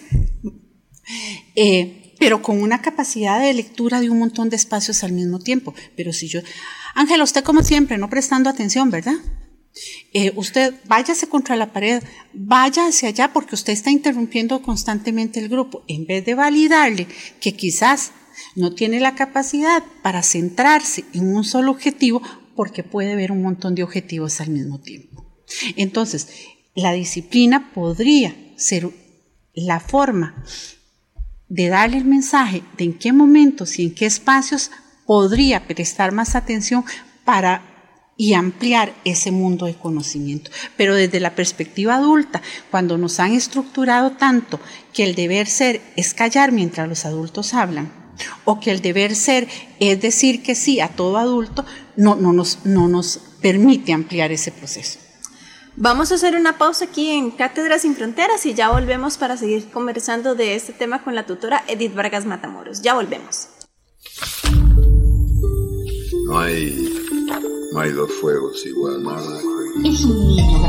eh, 1.55 2.15
pero 2.17 2.41
con 2.41 2.59
una 2.59 2.81
capacidad 2.81 3.39
de 3.39 3.53
lectura 3.53 4.01
de 4.01 4.09
un 4.09 4.17
montón 4.17 4.49
de 4.49 4.55
espacios 4.55 5.03
al 5.03 5.11
mismo 5.11 5.37
tiempo. 5.37 5.75
Pero 5.95 6.11
si 6.11 6.27
yo, 6.27 6.39
Ángela, 6.95 7.23
usted 7.23 7.43
como 7.43 7.61
siempre, 7.61 7.99
no 7.99 8.09
prestando 8.09 8.49
atención, 8.49 8.89
¿verdad? 8.89 9.17
Eh, 10.13 10.32
usted 10.36 10.74
váyase 10.86 11.27
contra 11.27 11.55
la 11.55 11.74
pared, 11.74 12.01
vaya 12.34 12.88
hacia 12.88 13.10
allá 13.10 13.34
porque 13.34 13.55
usted 13.55 13.74
está 13.74 13.91
interrumpiendo 13.91 14.62
constantemente 14.62 15.39
el 15.39 15.50
grupo. 15.50 15.84
En 15.88 16.05
vez 16.05 16.24
de 16.25 16.36
validarle 16.36 17.08
que 17.39 17.53
quizás 17.53 18.12
No 18.55 18.74
tiene 18.74 19.00
la 19.00 19.15
capacidad 19.15 19.84
para 20.01 20.24
centrarse 20.24 21.05
en 21.13 21.36
un 21.36 21.44
solo 21.44 21.72
objetivo 21.72 22.22
porque 22.55 22.84
puede 22.84 23.15
ver 23.15 23.32
un 23.32 23.41
montón 23.41 23.75
de 23.75 23.84
objetivos 23.84 24.41
al 24.41 24.50
mismo 24.50 24.79
tiempo. 24.79 25.25
Entonces, 25.75 26.27
la 26.74 26.94
disciplina 26.94 27.72
podría 27.74 28.36
ser 28.58 28.89
la 29.53 29.79
forma 29.79 30.44
de 31.48 31.67
darle 31.67 31.98
el 31.98 32.05
mensaje 32.05 32.63
de 32.77 32.86
en 32.86 32.94
qué 32.98 33.13
momentos 33.13 33.77
y 33.79 33.84
en 33.84 33.96
qué 33.96 34.05
espacios 34.05 34.72
podría 35.05 35.67
prestar 35.67 36.12
más 36.12 36.36
atención 36.36 36.84
para 37.24 37.75
y 38.17 38.34
ampliar 38.34 38.93
ese 39.03 39.31
mundo 39.31 39.65
de 39.65 39.75
conocimiento. 39.75 40.51
Pero 40.77 40.95
desde 40.95 41.19
la 41.19 41.36
perspectiva 41.36 41.95
adulta, 41.95 42.41
cuando 42.72 42.98
nos 42.98 43.19
han 43.19 43.34
estructurado 43.34 44.12
tanto 44.12 44.60
que 44.93 45.03
el 45.03 45.15
deber 45.15 45.48
ser 45.48 45.81
es 45.95 46.13
callar 46.13 46.51
mientras 46.51 46.88
los 46.88 47.05
adultos 47.05 47.53
hablan, 47.53 47.91
o 48.45 48.60
que 48.60 48.72
el 48.72 48.81
deber 48.81 49.15
ser 49.15 49.48
es 49.79 50.01
decir 50.01 50.41
que 50.43 50.55
sí 50.55 50.79
a 50.79 50.88
todo 50.88 51.17
adulto, 51.17 51.65
no, 51.98 52.15
no, 52.15 52.31
nos, 52.34 52.65
no 52.65 52.88
nos 52.88 53.19
permite 53.41 53.93
ampliar 53.93 54.31
ese 54.31 54.51
proceso. 54.51 55.00
Vamos 55.77 56.10
a 56.12 56.15
hacer 56.15 56.38
una 56.38 56.57
pausa 56.57 56.86
aquí 56.86 57.10
en 57.10 57.31
Cátedras 57.31 57.81
sin 57.81 57.95
Fronteras 57.95 58.45
y 58.45 58.53
ya 58.53 58.69
volvemos 58.69 59.17
para 59.17 59.36
seguir 59.36 59.69
conversando 59.72 60.34
de 60.34 60.55
este 60.55 60.72
tema 60.72 61.03
con 61.03 61.15
la 61.15 61.25
tutora 61.25 61.65
Edith 61.67 61.93
Vargas 61.93 62.25
Matamoros. 62.25 62.81
Ya 62.81 62.93
volvemos. 62.93 63.50
No 66.27 66.39
hay, 66.39 67.04
no 67.75 67.82
hay 67.82 67.91
dos 67.91 68.10
fuegos 68.22 68.65
igual, 68.65 69.03
nada. 69.03 69.38
Es 69.84 70.05
un 70.05 70.27
niño 70.29 70.63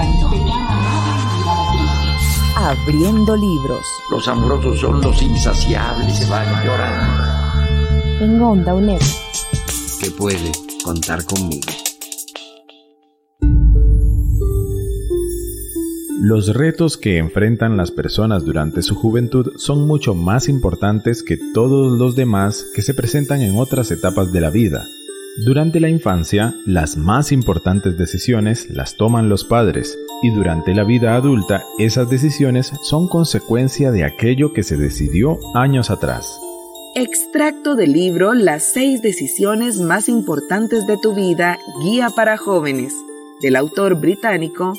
Abriendo 2.56 3.36
libros. 3.36 3.86
Los 4.10 4.26
amorosos 4.26 4.80
son 4.80 5.00
los 5.00 5.22
insaciables, 5.22 6.18
se 6.18 6.28
van 6.28 6.64
llorando. 6.64 8.24
En 8.24 8.42
Onda 8.42 8.74
UNED. 8.74 9.00
Que 10.00 10.10
puede 10.10 10.50
contar 10.84 11.24
conmigo. 11.24 11.70
Los 16.20 16.52
retos 16.54 16.96
que 16.96 17.18
enfrentan 17.18 17.76
las 17.76 17.92
personas 17.92 18.44
durante 18.44 18.82
su 18.82 18.96
juventud 18.96 19.52
son 19.58 19.86
mucho 19.86 20.14
más 20.14 20.48
importantes 20.48 21.22
que 21.22 21.38
todos 21.54 21.96
los 21.96 22.16
demás 22.16 22.66
que 22.74 22.82
se 22.82 22.94
presentan 22.94 23.42
en 23.42 23.56
otras 23.56 23.92
etapas 23.92 24.32
de 24.32 24.40
la 24.40 24.50
vida. 24.50 24.84
Durante 25.44 25.80
la 25.80 25.90
infancia, 25.90 26.54
las 26.64 26.96
más 26.96 27.30
importantes 27.30 27.98
decisiones 27.98 28.70
las 28.70 28.96
toman 28.96 29.28
los 29.28 29.44
padres 29.44 29.98
y 30.22 30.30
durante 30.30 30.74
la 30.74 30.82
vida 30.82 31.14
adulta 31.14 31.62
esas 31.78 32.08
decisiones 32.08 32.72
son 32.82 33.06
consecuencia 33.06 33.90
de 33.90 34.04
aquello 34.04 34.54
que 34.54 34.62
se 34.62 34.78
decidió 34.78 35.38
años 35.54 35.90
atrás. 35.90 36.40
Extracto 36.94 37.74
del 37.74 37.92
libro 37.92 38.32
Las 38.32 38.62
seis 38.62 39.02
decisiones 39.02 39.78
más 39.78 40.08
importantes 40.08 40.86
de 40.86 40.96
tu 40.96 41.14
vida, 41.14 41.58
Guía 41.82 42.08
para 42.08 42.38
jóvenes, 42.38 42.94
del 43.42 43.56
autor 43.56 44.00
británico 44.00 44.72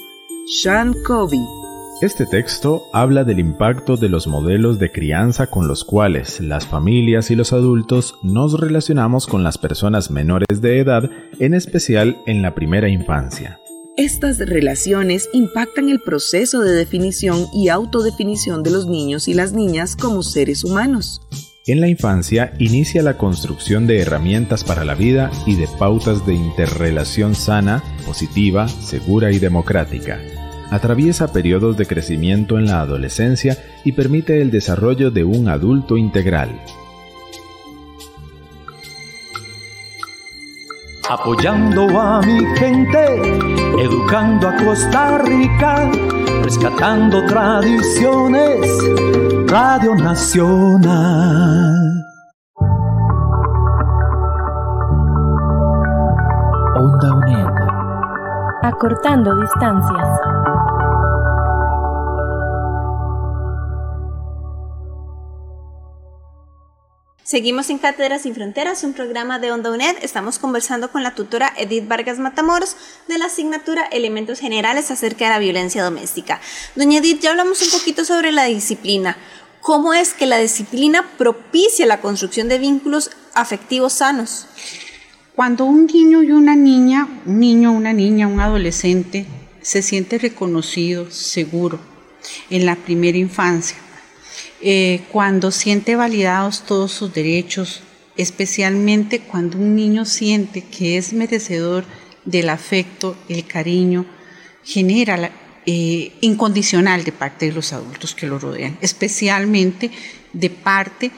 sean 0.47 0.95
Covey. 1.05 1.66
Este 1.99 2.27
texto 2.27 2.83
habla 2.93 3.23
del 3.23 3.39
impacto 3.39 3.97
de 3.97 4.07
los 4.07 4.27
modelos 4.27 4.77
de 4.77 4.91
crianza 4.91 5.47
con 5.47 5.67
los 5.67 5.83
cuales 5.83 6.39
las 6.39 6.67
familias 6.67 7.31
y 7.31 7.35
los 7.35 7.53
adultos 7.53 8.19
nos 8.21 8.59
relacionamos 8.59 9.25
con 9.25 9.43
las 9.43 9.57
personas 9.57 10.11
menores 10.11 10.61
de 10.61 10.79
edad, 10.79 11.09
en 11.39 11.55
especial 11.55 12.21
en 12.27 12.43
la 12.43 12.53
primera 12.53 12.87
infancia. 12.87 13.59
Estas 13.97 14.37
relaciones 14.37 15.27
impactan 15.33 15.89
el 15.89 15.99
proceso 15.99 16.61
de 16.61 16.73
definición 16.73 17.47
y 17.51 17.69
autodefinición 17.69 18.61
de 18.61 18.69
los 18.69 18.85
niños 18.85 19.27
y 19.27 19.33
las 19.33 19.53
niñas 19.53 19.95
como 19.95 20.21
seres 20.21 20.63
humanos. 20.63 21.27
En 21.65 21.81
la 21.81 21.87
infancia 21.87 22.53
inicia 22.59 23.01
la 23.01 23.17
construcción 23.17 23.87
de 23.87 24.01
herramientas 24.01 24.63
para 24.63 24.85
la 24.85 24.93
vida 24.93 25.31
y 25.47 25.55
de 25.55 25.67
pautas 25.79 26.27
de 26.27 26.35
interrelación 26.35 27.33
sana, 27.33 27.83
positiva, 28.05 28.67
segura 28.67 29.31
y 29.31 29.39
democrática 29.39 30.19
atraviesa 30.71 31.31
periodos 31.31 31.77
de 31.77 31.85
crecimiento 31.85 32.57
en 32.57 32.65
la 32.65 32.81
adolescencia 32.81 33.57
y 33.83 33.93
permite 33.93 34.41
el 34.41 34.51
desarrollo 34.51 35.11
de 35.11 35.23
un 35.23 35.47
adulto 35.47 35.97
integral. 35.97 36.49
Apoyando 41.09 41.87
a 41.97 42.21
mi 42.21 42.45
gente, 42.57 43.15
educando 43.81 44.49
a 44.49 44.57
Costa 44.57 45.19
Rica, 45.19 45.89
rescatando 46.43 47.25
tradiciones, 47.27 48.59
Radio 49.47 49.95
Nacional. 49.95 51.77
Onda 56.75 57.13
UNED. 57.13 57.47
Acortando 58.63 59.33
distancias. 59.39 60.26
Seguimos 67.27 67.69
en 67.69 67.77
Cátedras 67.77 68.21
sin 68.21 68.33
Fronteras, 68.33 68.85
un 68.85 68.93
programa 68.93 69.37
de 69.37 69.51
Onda 69.51 69.69
UNED. 69.69 69.97
Estamos 70.01 70.39
conversando 70.39 70.93
con 70.93 71.03
la 71.03 71.13
tutora 71.13 71.51
Edith 71.57 71.85
Vargas 71.85 72.19
Matamoros 72.19 72.77
de 73.09 73.17
la 73.17 73.25
asignatura 73.25 73.83
Elementos 73.91 74.39
Generales 74.39 74.91
acerca 74.91 75.25
de 75.25 75.31
la 75.31 75.39
violencia 75.39 75.83
doméstica. 75.83 76.39
Doña 76.77 76.99
Edith, 76.99 77.19
ya 77.19 77.31
hablamos 77.31 77.61
un 77.61 77.77
poquito 77.77 78.05
sobre 78.05 78.31
la 78.31 78.45
disciplina. 78.45 79.17
¿Cómo 79.59 79.93
es 79.93 80.13
que 80.13 80.25
la 80.25 80.37
disciplina 80.37 81.05
propicia 81.17 81.85
la 81.85 81.99
construcción 81.99 82.47
de 82.47 82.59
vínculos 82.59 83.11
afectivos 83.33 83.91
sanos? 83.91 84.47
Cuando 85.35 85.65
un 85.65 85.85
niño 85.85 86.23
y 86.23 86.31
una 86.31 86.55
niña, 86.55 87.09
un 87.25 87.41
niño, 87.41 87.73
una 87.73 87.91
niña, 87.91 88.29
un 88.29 88.39
adolescente, 88.39 89.25
se 89.61 89.81
siente 89.81 90.17
reconocido, 90.17 91.11
seguro, 91.11 91.81
en 92.49 92.65
la 92.65 92.77
primera 92.77 93.17
infancia, 93.17 93.75
eh, 94.61 95.01
cuando 95.11 95.51
siente 95.51 95.95
validados 95.95 96.63
todos 96.63 96.91
sus 96.91 97.13
derechos, 97.13 97.81
especialmente 98.17 99.19
cuando 99.19 99.57
un 99.57 99.75
niño 99.75 100.05
siente 100.05 100.63
que 100.63 100.97
es 100.97 101.13
merecedor 101.13 101.85
del 102.25 102.49
afecto, 102.49 103.15
el 103.29 103.45
cariño, 103.45 104.05
genera 104.63 105.31
eh, 105.65 106.11
incondicional 106.21 107.03
de 107.03 107.11
parte 107.11 107.47
de 107.47 107.51
los 107.53 107.71
adultos 107.71 108.15
que 108.15 108.27
lo 108.27 108.39
rodean, 108.39 108.77
especialmente 108.81 109.91
de 110.33 110.49
parte 110.49 111.11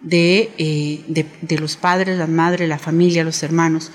de, 0.00 0.52
eh, 0.58 1.04
de, 1.08 1.26
de 1.42 1.58
los 1.58 1.76
padres, 1.76 2.16
las 2.16 2.28
madres, 2.28 2.68
la 2.68 2.78
familia, 2.78 3.24
los 3.24 3.42
hermanos. 3.42 3.90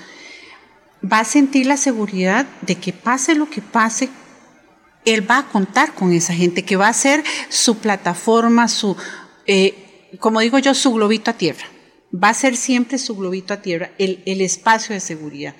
Va 1.03 1.19
a 1.19 1.25
sentir 1.25 1.65
la 1.65 1.77
seguridad 1.77 2.47
de 2.61 2.75
que 2.75 2.93
pase 2.93 3.35
lo 3.35 3.49
que 3.49 3.61
pase, 3.61 4.09
él 5.05 5.29
va 5.29 5.39
a 5.39 5.47
contar 5.49 5.93
con 5.93 6.13
esa 6.13 6.33
gente, 6.33 6.63
que 6.63 6.75
va 6.75 6.87
a 6.87 6.93
ser 6.93 7.23
su 7.49 7.77
plataforma, 7.77 8.67
su, 8.67 8.95
eh, 9.45 10.11
como 10.19 10.39
digo 10.39 10.59
yo, 10.59 10.73
su 10.73 10.93
globito 10.93 11.31
a 11.31 11.35
tierra. 11.37 11.65
Va 12.13 12.29
a 12.29 12.33
ser 12.33 12.55
siempre 12.55 12.97
su 12.99 13.15
globito 13.15 13.53
a 13.53 13.61
tierra, 13.61 13.91
el, 13.97 14.21
el 14.25 14.41
espacio 14.41 14.93
de 14.93 14.99
seguridad. 14.99 15.55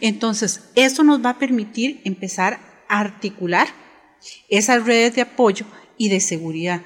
Entonces, 0.00 0.60
eso 0.74 1.04
nos 1.04 1.24
va 1.24 1.30
a 1.30 1.38
permitir 1.38 2.00
empezar 2.04 2.60
a 2.88 3.00
articular 3.00 3.68
esas 4.48 4.84
redes 4.84 5.14
de 5.14 5.22
apoyo 5.22 5.66
y 5.96 6.08
de 6.08 6.20
seguridad. 6.20 6.82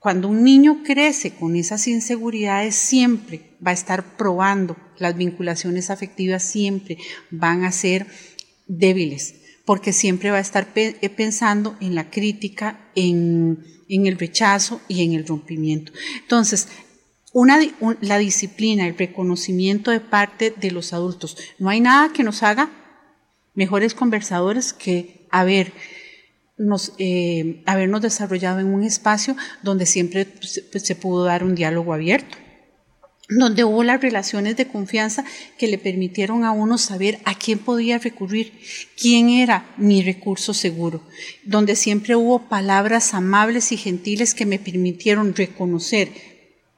Cuando 0.00 0.28
un 0.28 0.42
niño 0.42 0.82
crece 0.84 1.32
con 1.32 1.56
esas 1.56 1.86
inseguridades, 1.88 2.74
siempre 2.74 3.56
va 3.64 3.70
a 3.70 3.74
estar 3.74 4.16
probando, 4.16 4.76
las 4.98 5.16
vinculaciones 5.16 5.90
afectivas 5.90 6.42
siempre 6.42 6.98
van 7.30 7.64
a 7.64 7.72
ser 7.72 8.06
débiles 8.66 9.45
porque 9.66 9.92
siempre 9.92 10.30
va 10.30 10.38
a 10.38 10.40
estar 10.40 10.68
eh, 10.76 11.10
pensando 11.10 11.76
en 11.80 11.94
la 11.94 12.08
crítica, 12.08 12.88
en, 12.94 13.62
el 13.88 14.18
rechazo 14.18 14.80
y 14.88 15.04
en 15.04 15.12
el 15.12 15.26
rompimiento. 15.26 15.92
Entonces, 16.22 16.68
la 18.00 18.18
disciplina, 18.18 18.86
el 18.86 18.96
reconocimiento 18.96 19.90
de 19.90 20.00
parte 20.00 20.54
de 20.56 20.70
los 20.70 20.94
adultos. 20.94 21.36
No 21.58 21.68
hay 21.68 21.80
nada 21.80 22.12
que 22.12 22.22
nos 22.22 22.42
haga 22.42 22.70
mejores 23.54 23.92
conversadores 23.92 24.72
que 24.72 25.26
eh, 26.98 27.62
habernos 27.66 28.02
desarrollado 28.02 28.60
en 28.60 28.68
un 28.68 28.84
espacio 28.84 29.36
donde 29.62 29.84
siempre 29.84 30.26
se 30.40 30.94
pudo 30.94 31.24
dar 31.24 31.44
un 31.44 31.54
diálogo 31.54 31.92
abierto 31.92 32.38
donde 33.28 33.64
hubo 33.64 33.82
las 33.82 34.00
relaciones 34.00 34.56
de 34.56 34.68
confianza 34.68 35.24
que 35.58 35.66
le 35.66 35.78
permitieron 35.78 36.44
a 36.44 36.52
uno 36.52 36.78
saber 36.78 37.18
a 37.24 37.34
quién 37.34 37.58
podía 37.58 37.98
recurrir, 37.98 38.52
quién 39.00 39.30
era 39.30 39.74
mi 39.76 40.02
recurso 40.02 40.54
seguro, 40.54 41.02
donde 41.44 41.76
siempre 41.76 42.14
hubo 42.14 42.48
palabras 42.48 43.14
amables 43.14 43.72
y 43.72 43.76
gentiles 43.76 44.34
que 44.34 44.46
me 44.46 44.58
permitieron 44.58 45.34
reconocer 45.34 46.12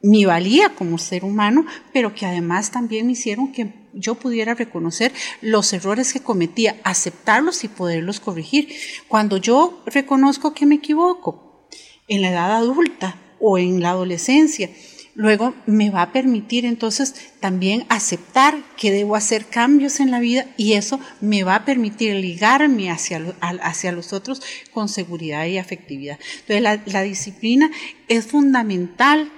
mi 0.01 0.25
valía 0.25 0.75
como 0.75 0.97
ser 0.97 1.25
humano, 1.25 1.67
pero 1.93 2.15
que 2.15 2.25
además 2.25 2.71
también 2.71 3.07
me 3.07 3.13
hicieron 3.13 3.53
que 3.53 3.73
yo 3.93 4.15
pudiera 4.15 4.55
reconocer 4.55 5.13
los 5.41 5.73
errores 5.73 6.13
que 6.13 6.21
cometía, 6.21 6.77
aceptarlos 6.85 7.65
y 7.65 7.69
poderlos 7.69 8.21
corregir. 8.21 8.69
Cuando 9.09 9.39
yo 9.39 9.83
reconozco 9.87 10.55
que 10.55 10.67
me 10.67 10.77
equivoco 10.77 11.67
en 12.07 12.23
la 12.23 12.31
edad 12.31 12.57
adulta 12.57 13.19
o 13.41 13.59
en 13.59 13.83
la 13.83 13.91
adolescencia, 13.91 14.71
Luego 15.19 15.57
me 15.67 15.91
va 15.91 16.03
a 16.03 16.13
permitir 16.13 16.65
entonces 16.65 17.33
también 17.41 17.85
aceptar 17.89 18.55
que 18.77 18.93
debo 18.93 19.17
hacer 19.17 19.47
cambios 19.47 19.99
en 19.99 20.13
la 20.13 20.21
vida 20.21 20.47
y 20.57 20.75
eso 20.75 21.01
me 21.21 21.43
va 21.43 21.57
a 21.57 21.65
permitir 21.65 22.15
ligarme 22.15 22.93
hacia, 22.93 23.21
hacia 23.41 23.91
los 23.91 24.13
otros 24.13 24.41
con 24.71 24.89
seguridad 24.89 25.45
y 25.47 25.59
afectividad. 25.59 26.21
Entonces 26.35 26.63
la, 26.63 26.81
la 26.87 27.03
disciplina 27.03 27.69
es 28.07 28.29
fundamental 28.29 29.33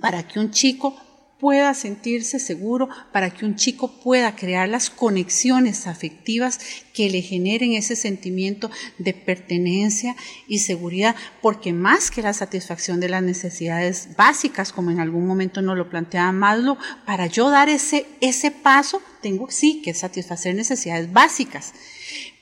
para 0.00 0.28
que 0.28 0.38
un 0.38 0.52
chico 0.52 0.96
pueda 1.38 1.74
sentirse 1.74 2.38
seguro, 2.38 2.88
para 3.12 3.30
que 3.30 3.44
un 3.44 3.56
chico 3.56 4.00
pueda 4.00 4.34
crear 4.36 4.68
las 4.68 4.90
conexiones 4.90 5.86
afectivas 5.86 6.58
que 6.94 7.10
le 7.10 7.20
generen 7.20 7.72
ese 7.72 7.94
sentimiento 7.94 8.70
de 8.98 9.12
pertenencia 9.12 10.16
y 10.48 10.60
seguridad, 10.60 11.14
porque 11.42 11.72
más 11.72 12.10
que 12.10 12.22
la 12.22 12.32
satisfacción 12.32 13.00
de 13.00 13.10
las 13.10 13.22
necesidades 13.22 14.16
básicas, 14.16 14.72
como 14.72 14.90
en 14.90 15.00
algún 15.00 15.26
momento 15.26 15.60
nos 15.60 15.76
lo 15.76 15.90
planteaba 15.90 16.32
Maslow, 16.32 16.78
para 17.04 17.26
yo 17.26 17.50
dar 17.50 17.68
ese, 17.68 18.06
ese 18.20 18.50
paso, 18.50 19.02
tengo 19.20 19.50
sí 19.50 19.82
que 19.82 19.92
satisfacer 19.92 20.54
necesidades 20.54 21.12
básicas 21.12 21.74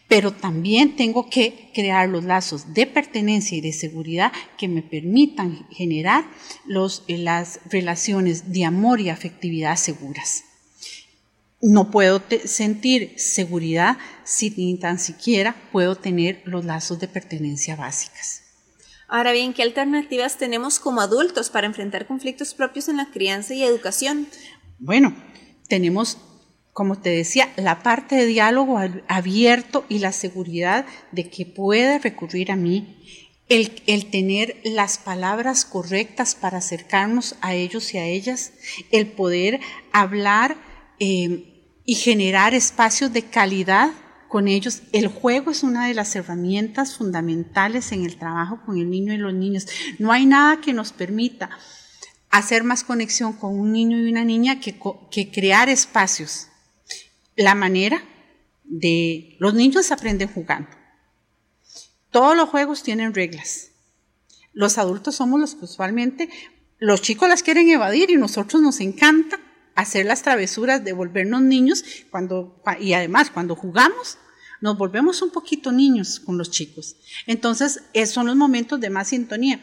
pero 0.09 0.33
también 0.33 0.97
tengo 0.97 1.29
que 1.29 1.71
crear 1.75 2.09
los 2.09 2.25
lazos 2.25 2.75
de 2.75 2.87
pertenencia 2.87 3.57
y 3.57 3.61
de 3.61 3.73
seguridad 3.73 4.33
que 4.59 4.69
me 4.69 4.83
permitan 4.83 5.67
generar 5.71 6.25
los, 6.67 7.05
eh, 7.09 7.19
las 7.19 7.61
relaciones 7.71 8.53
de 8.53 8.65
amor 8.65 9.01
y 9.01 9.09
afectividad 9.09 9.77
seguras. 9.77 10.45
No 11.61 11.91
puedo 11.91 12.23
sentir 12.45 13.15
seguridad 13.17 13.97
si 14.25 14.51
ni 14.51 14.77
tan 14.77 14.99
siquiera 14.99 15.57
puedo 15.73 15.97
tener 15.97 16.43
los 16.45 16.65
lazos 16.65 16.99
de 17.01 17.09
pertenencia 17.09 17.75
básicas. 17.75 18.43
Ahora 19.09 19.33
bien, 19.33 19.55
¿qué 19.55 19.63
alternativas 19.63 20.37
tenemos 20.37 20.79
como 20.79 21.01
adultos 21.01 21.49
para 21.49 21.67
enfrentar 21.67 22.07
conflictos 22.07 22.53
propios 22.53 22.89
en 22.89 22.99
la 22.99 23.11
crianza 23.11 23.55
y 23.55 23.63
educación? 23.63 24.29
Bueno, 24.79 25.15
tenemos 25.69 26.19
como 26.75 26.97
te 26.97 27.11
decía, 27.11 27.53
la 27.57 27.85
parte 27.85 28.17
de 28.17 28.27
diálogo 28.27 28.81
abierto 29.07 29.87
y 29.89 30.01
la 30.01 30.11
seguridad 30.11 30.85
de 31.13 31.31
que 31.31 31.47
puede 31.47 32.01
recurrir 32.01 32.51
a 32.51 32.57
mí, 32.57 33.01
el, 33.49 33.71
tener 34.11 34.57
las 34.65 34.99
palabras 34.99 35.65
correctas 35.65 36.35
para 36.35 36.59
acercarnos 36.59 37.37
a 37.43 37.55
ellos 37.55 37.95
y 37.95 37.99
a 37.99 38.07
ellas, 38.07 38.55
el 38.91 39.07
poder 39.07 39.61
hablar 39.93 40.57
eh, 40.99 41.79
y 41.85 41.95
generar 41.95 42.55
espacios 42.55 43.13
de 43.13 43.23
calidad 43.23 43.93
con 44.29 44.49
ellos. 44.49 44.83
El 44.93 45.07
juego 45.07 45.53
es 45.53 45.63
una 45.63 45.87
de 45.87 45.95
las 45.95 46.17
herramientas 46.17 46.97
fundamentales 46.97 47.93
en 47.93 48.05
el 48.05 48.17
trabajo 48.17 48.61
con 48.67 48.79
el 48.79 48.91
niño 48.91 49.15
y 49.15 49.19
los 49.19 49.33
niños. 49.33 49.69
No 50.01 50.11
hay 50.11 50.27
nada 50.27 50.61
que 50.61 50.73
nos 50.73 50.93
permita 50.93 51.51
hacer 52.31 52.65
más 52.65 52.83
conexión 52.83 53.35
con 53.35 53.57
un 53.57 53.71
niño 53.71 53.97
y 53.97 54.11
una 54.11 54.25
niña 54.25 54.59
que, 54.59 54.77
que 55.13 55.31
crear 55.31 55.69
espacios 55.69 56.49
la 57.37 57.55
manera 57.55 58.03
de... 58.65 59.37
Los 59.39 59.55
niños 59.55 59.91
aprenden 59.93 60.29
jugando. 60.29 60.69
Todos 62.11 62.37
los 62.37 62.49
juegos 62.49 62.83
tienen 62.83 63.15
reglas. 63.15 63.71
Los 64.53 64.79
adultos 64.79 65.17
somos 65.17 65.41
los 65.41 65.55
que 65.55 65.65
usualmente, 65.65 66.29
los 66.79 67.03
chicos 67.03 67.29
las 67.29 67.43
quieren 67.43 67.69
evadir 67.69 68.11
y 68.11 68.17
nosotros 68.17 68.63
nos 68.63 68.81
encanta 68.81 69.41
hacer 69.75 70.07
las 70.07 70.23
travesuras 70.23 70.85
de 70.85 70.93
volvernos 70.93 71.43
niños 71.43 71.85
cuando, 72.11 72.63
y 72.79 72.93
además 72.93 73.31
cuando 73.31 73.57
jugamos 73.57 74.19
nos 74.61 74.79
volvemos 74.79 75.21
un 75.21 75.31
poquito 75.31 75.73
niños 75.73 76.21
con 76.21 76.39
los 76.39 76.51
chicos. 76.51 76.97
Entonces, 77.27 77.83
esos 77.93 78.15
son 78.15 78.27
los 78.27 78.37
momentos 78.37 78.81
de 78.81 78.89
más 78.89 79.09
sintonía. 79.09 79.61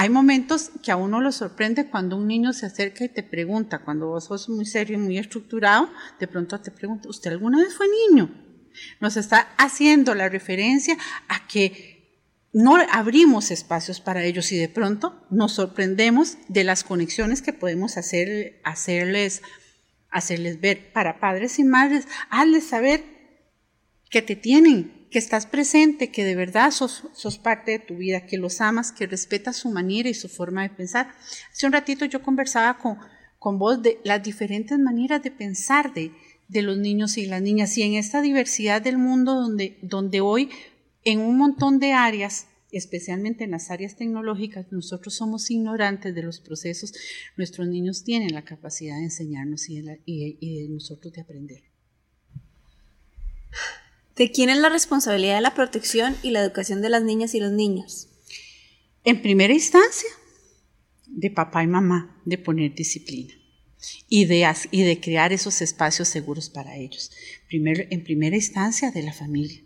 Hay 0.00 0.10
momentos 0.10 0.70
que 0.80 0.92
a 0.92 0.96
uno 0.96 1.20
lo 1.20 1.32
sorprende 1.32 1.90
cuando 1.90 2.16
un 2.16 2.28
niño 2.28 2.52
se 2.52 2.66
acerca 2.66 3.04
y 3.04 3.08
te 3.08 3.24
pregunta, 3.24 3.80
cuando 3.80 4.06
vos 4.06 4.26
sos 4.26 4.48
muy 4.48 4.64
serio 4.64 4.96
y 4.96 5.00
muy 5.00 5.18
estructurado, 5.18 5.90
de 6.20 6.28
pronto 6.28 6.60
te 6.60 6.70
pregunta, 6.70 7.08
¿usted 7.08 7.32
alguna 7.32 7.58
vez 7.58 7.74
fue 7.74 7.86
niño? 8.08 8.30
Nos 9.00 9.16
está 9.16 9.48
haciendo 9.58 10.14
la 10.14 10.28
referencia 10.28 10.96
a 11.26 11.48
que 11.48 12.22
no 12.52 12.76
abrimos 12.92 13.50
espacios 13.50 14.00
para 14.00 14.22
ellos 14.22 14.52
y 14.52 14.56
de 14.56 14.68
pronto 14.68 15.26
nos 15.30 15.54
sorprendemos 15.54 16.38
de 16.46 16.62
las 16.62 16.84
conexiones 16.84 17.42
que 17.42 17.52
podemos 17.52 17.96
hacer, 17.96 18.60
hacerles, 18.62 19.42
hacerles 20.10 20.60
ver. 20.60 20.92
Para 20.92 21.18
padres 21.18 21.58
y 21.58 21.64
madres, 21.64 22.06
hazles 22.30 22.68
saber 22.68 23.02
que 24.10 24.22
te 24.22 24.36
tienen, 24.36 24.97
que 25.10 25.18
estás 25.18 25.46
presente, 25.46 26.10
que 26.10 26.24
de 26.24 26.34
verdad 26.34 26.70
sos, 26.70 27.38
parte 27.42 27.72
de 27.72 27.78
tu 27.78 27.96
vida, 27.96 28.26
que 28.26 28.36
los 28.36 28.60
amas, 28.60 28.92
que 28.92 29.06
respetas 29.06 29.56
su 29.56 29.70
manera 29.70 30.08
y 30.08 30.14
su 30.14 30.28
forma 30.28 30.62
de 30.62 30.70
pensar. 30.70 31.08
Hace 31.52 31.66
un 31.66 31.72
ratito 31.72 32.04
yo 32.04 32.22
conversaba 32.22 32.78
con, 32.78 32.98
con 33.38 33.58
vos 33.58 33.82
de 33.82 34.00
las 34.04 34.22
diferentes 34.22 34.78
maneras 34.78 35.22
de 35.22 35.30
pensar 35.30 35.94
de, 35.94 36.12
de 36.48 36.62
los 36.62 36.78
niños 36.78 37.16
y 37.18 37.26
las 37.26 37.42
niñas 37.42 37.76
y 37.78 37.82
en 37.82 37.94
esta 37.94 38.20
diversidad 38.20 38.82
del 38.82 38.98
mundo 38.98 39.34
donde, 39.34 39.78
donde 39.82 40.20
hoy 40.20 40.50
en 41.04 41.20
un 41.20 41.36
montón 41.38 41.78
de 41.78 41.92
áreas 41.92 42.46
especialmente 42.70 43.44
en 43.44 43.52
las 43.52 43.70
áreas 43.70 43.96
tecnológicas, 43.96 44.70
nosotros 44.70 45.14
somos 45.14 45.50
ignorantes 45.50 46.14
de 46.14 46.22
los 46.22 46.38
procesos, 46.40 46.92
nuestros 47.38 47.66
niños 47.66 48.04
tienen 48.04 48.34
la 48.34 48.44
capacidad 48.44 48.96
de 48.96 49.04
enseñarnos 49.04 49.70
y 49.70 49.82
y 50.04 50.62
de 50.62 50.68
nosotros 50.68 51.14
de 51.14 51.22
aprender. 51.22 51.62
¿De 54.18 54.32
quién 54.32 54.50
es 54.50 54.58
la 54.58 54.68
responsabilidad 54.68 55.36
de 55.36 55.42
la 55.42 55.54
protección 55.54 56.16
y 56.24 56.32
la 56.32 56.40
educación 56.40 56.82
de 56.82 56.88
las 56.88 57.04
niñas 57.04 57.36
y 57.36 57.40
los 57.40 57.52
niños? 57.52 58.08
En 59.04 59.22
primera 59.22 59.54
instancia, 59.54 60.08
de 61.06 61.30
papá 61.30 61.62
y 61.62 61.68
mamá, 61.68 62.20
de 62.24 62.36
poner 62.36 62.74
disciplina 62.74 63.32
y 64.08 64.24
de, 64.24 64.52
y 64.72 64.82
de 64.82 65.00
crear 65.00 65.32
esos 65.32 65.62
espacios 65.62 66.08
seguros 66.08 66.50
para 66.50 66.76
ellos. 66.76 67.12
En 67.48 68.02
primera 68.02 68.36
instancia, 68.36 68.90
de 68.90 69.04
la 69.04 69.12
familia. 69.12 69.62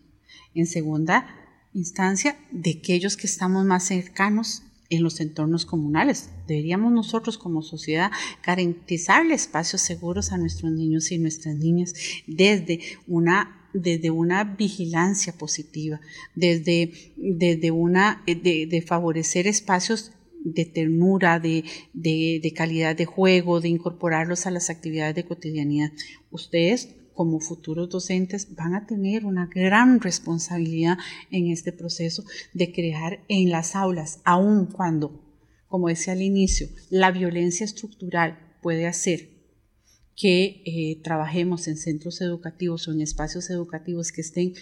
En 0.54 0.66
segunda 0.66 1.34
instancia, 1.72 2.36
de 2.50 2.78
aquellos 2.78 3.16
que 3.16 3.26
estamos 3.26 3.64
más 3.64 3.86
cercanos 3.86 4.64
en 4.90 5.02
los 5.02 5.20
entornos 5.20 5.64
comunales. 5.64 6.28
Deberíamos 6.46 6.92
nosotros 6.92 7.38
como 7.38 7.62
sociedad 7.62 8.10
garantizarle 8.44 9.34
espacios 9.34 9.80
seguros 9.80 10.30
a 10.30 10.36
nuestros 10.36 10.72
niños 10.72 11.10
y 11.10 11.16
nuestras 11.16 11.56
niñas 11.56 11.94
desde 12.26 12.80
una 13.06 13.61
desde 13.72 14.10
una 14.10 14.44
vigilancia 14.44 15.32
positiva, 15.32 16.00
desde, 16.34 16.92
desde 17.16 17.70
una, 17.70 18.22
eh, 18.26 18.34
de, 18.34 18.82
favorecer 18.82 19.46
espacios 19.46 20.12
de 20.44 20.64
ternura, 20.64 21.38
de, 21.38 21.64
de, 21.92 22.52
calidad 22.54 22.96
de 22.96 23.04
juego, 23.04 23.60
de 23.60 23.68
incorporarlos 23.68 24.46
a 24.46 24.50
las 24.50 24.70
actividades 24.70 25.14
de 25.14 25.24
cotidianidad. 25.24 25.92
Ustedes, 26.30 26.96
como 27.14 27.40
futuros 27.40 27.90
docentes, 27.90 28.54
van 28.54 28.74
a 28.74 28.86
tener 28.86 29.24
una 29.24 29.46
gran 29.46 30.00
responsabilidad 30.00 30.98
en 31.30 31.48
este 31.48 31.72
proceso 31.72 32.24
de 32.54 32.72
crear 32.72 33.20
en 33.28 33.50
las 33.50 33.76
aulas, 33.76 34.20
aun 34.24 34.66
cuando, 34.66 35.22
como 35.68 35.88
decía 35.88 36.14
al 36.14 36.22
inicio, 36.22 36.68
la 36.90 37.12
violencia 37.12 37.64
estructural 37.64 38.56
puede 38.62 38.86
hacer 38.86 39.31
que 40.16 40.62
eh, 40.64 41.00
trabajemos 41.02 41.68
en 41.68 41.76
centros 41.76 42.20
educativos 42.20 42.88
o 42.88 42.92
en 42.92 43.00
espacios 43.00 43.50
educativos 43.50 44.12
que 44.12 44.20
estén 44.20 44.54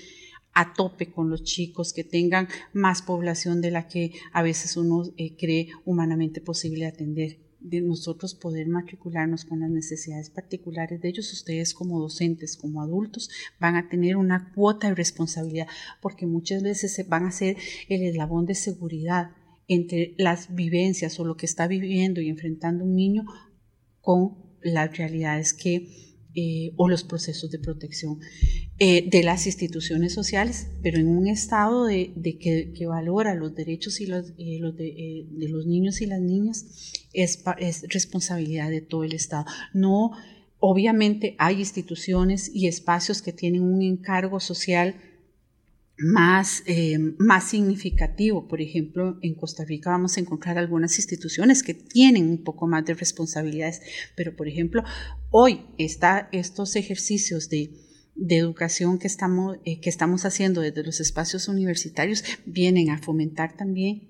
a 0.52 0.74
tope 0.74 1.12
con 1.12 1.30
los 1.30 1.44
chicos, 1.44 1.92
que 1.92 2.04
tengan 2.04 2.48
más 2.72 3.02
población 3.02 3.60
de 3.60 3.70
la 3.70 3.86
que 3.88 4.12
a 4.32 4.42
veces 4.42 4.76
uno 4.76 5.04
eh, 5.16 5.36
cree 5.36 5.68
humanamente 5.84 6.40
posible 6.40 6.86
atender 6.86 7.38
de 7.60 7.82
nosotros 7.82 8.34
poder 8.34 8.68
matricularnos 8.68 9.44
con 9.44 9.60
las 9.60 9.70
necesidades 9.70 10.30
particulares 10.30 11.00
de 11.00 11.10
ellos, 11.10 11.32
ustedes 11.32 11.74
como 11.74 12.00
docentes, 12.00 12.56
como 12.56 12.82
adultos, 12.82 13.28
van 13.60 13.76
a 13.76 13.88
tener 13.88 14.16
una 14.16 14.52
cuota 14.54 14.88
de 14.88 14.94
responsabilidad, 14.94 15.66
porque 16.00 16.26
muchas 16.26 16.62
veces 16.62 16.94
se 16.94 17.04
van 17.04 17.26
a 17.26 17.32
ser 17.32 17.56
el 17.88 18.02
eslabón 18.02 18.46
de 18.46 18.54
seguridad 18.54 19.32
entre 19.68 20.14
las 20.16 20.54
vivencias 20.54 21.20
o 21.20 21.24
lo 21.24 21.36
que 21.36 21.46
está 21.46 21.68
viviendo 21.68 22.20
y 22.20 22.28
enfrentando 22.28 22.84
un 22.84 22.96
niño 22.96 23.24
con 24.00 24.49
las 24.62 24.96
realidades 24.96 25.52
que, 25.52 25.88
eh, 26.34 26.72
o 26.76 26.88
los 26.88 27.02
procesos 27.02 27.50
de 27.50 27.58
protección 27.58 28.20
eh, 28.78 29.08
de 29.10 29.22
las 29.22 29.46
instituciones 29.46 30.14
sociales, 30.14 30.68
pero 30.82 30.98
en 30.98 31.08
un 31.08 31.26
estado 31.26 31.86
de, 31.86 32.12
que, 32.40 32.86
valora 32.86 33.34
los 33.34 33.54
derechos 33.54 34.00
y 34.00 34.06
los, 34.06 34.30
eh, 34.38 34.60
de, 35.28 35.48
los 35.48 35.66
niños 35.66 36.00
y 36.00 36.06
las 36.06 36.20
niñas, 36.20 36.92
es, 37.12 37.42
es 37.58 37.84
responsabilidad 37.88 38.70
de 38.70 38.80
todo 38.80 39.04
el 39.04 39.12
Estado. 39.12 39.44
No, 39.74 40.12
obviamente 40.60 41.34
hay 41.38 41.58
instituciones 41.58 42.50
y 42.54 42.68
espacios 42.68 43.22
que 43.22 43.32
tienen 43.32 43.62
un 43.62 43.82
encargo 43.82 44.38
social 44.38 44.94
más, 46.00 46.62
eh, 46.66 46.98
más 47.18 47.50
significativo. 47.50 48.48
Por 48.48 48.60
ejemplo, 48.60 49.18
en 49.22 49.34
Costa 49.34 49.64
Rica 49.64 49.90
vamos 49.90 50.16
a 50.16 50.20
encontrar 50.20 50.58
algunas 50.58 50.96
instituciones 50.96 51.62
que 51.62 51.74
tienen 51.74 52.28
un 52.28 52.42
poco 52.42 52.66
más 52.66 52.84
de 52.84 52.94
responsabilidades, 52.94 53.82
pero 54.16 54.34
por 54.34 54.48
ejemplo, 54.48 54.82
hoy 55.30 55.66
está 55.78 56.28
estos 56.32 56.76
ejercicios 56.76 57.48
de, 57.48 57.70
de 58.14 58.36
educación 58.36 58.98
que 58.98 59.06
estamos, 59.06 59.58
eh, 59.64 59.80
que 59.80 59.90
estamos 59.90 60.24
haciendo 60.24 60.62
desde 60.62 60.82
los 60.82 61.00
espacios 61.00 61.48
universitarios 61.48 62.24
vienen 62.46 62.90
a 62.90 62.98
fomentar 62.98 63.56
también 63.56 64.08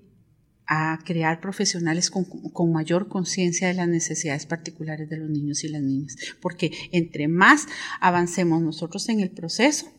a 0.67 0.99
crear 1.03 1.41
profesionales 1.41 2.09
con, 2.09 2.23
con 2.23 2.71
mayor 2.71 3.09
conciencia 3.09 3.67
de 3.67 3.73
las 3.73 3.89
necesidades 3.89 4.45
particulares 4.45 5.09
de 5.09 5.17
los 5.17 5.29
niños 5.29 5.65
y 5.65 5.67
las 5.67 5.81
niñas, 5.81 6.15
porque 6.41 6.71
entre 6.93 7.27
más 7.27 7.67
avancemos 7.99 8.61
nosotros 8.61 9.09
en 9.09 9.19
el 9.19 9.31
proceso, 9.31 9.91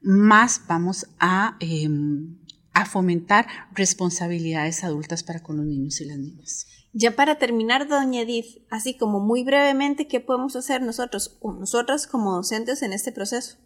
más 0.00 0.62
vamos 0.68 1.06
a, 1.18 1.56
em, 1.60 2.36
a 2.72 2.84
fomentar 2.86 3.46
responsabilidades 3.74 4.84
adultas 4.84 5.22
para 5.22 5.42
con 5.42 5.56
los 5.56 5.66
niños 5.66 6.00
y 6.00 6.04
las 6.04 6.18
niñas. 6.18 6.66
Ya 6.92 7.14
para 7.14 7.38
terminar, 7.38 7.88
doña 7.88 8.22
Edith, 8.22 8.62
así 8.70 8.96
como 8.96 9.20
muy 9.20 9.44
brevemente, 9.44 10.08
¿qué 10.08 10.20
podemos 10.20 10.56
hacer 10.56 10.82
nosotros 10.82 11.38
nosotras 11.42 12.06
como 12.06 12.34
docentes 12.34 12.82
en 12.82 12.92
este 12.92 13.12
proceso? 13.12 13.58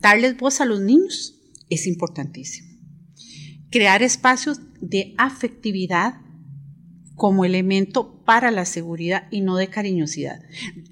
Darles 0.00 0.36
voz 0.36 0.60
a 0.60 0.64
los 0.64 0.80
niños 0.80 1.38
es 1.70 1.86
importantísimo. 1.86 2.76
Crear 3.70 4.02
espacios 4.02 4.60
de 4.80 5.14
afectividad 5.16 6.20
como 7.16 7.44
elemento 7.44 8.22
para 8.24 8.50
la 8.50 8.64
seguridad 8.64 9.28
y 9.30 9.40
no 9.40 9.56
de 9.56 9.68
cariñosidad. 9.68 10.40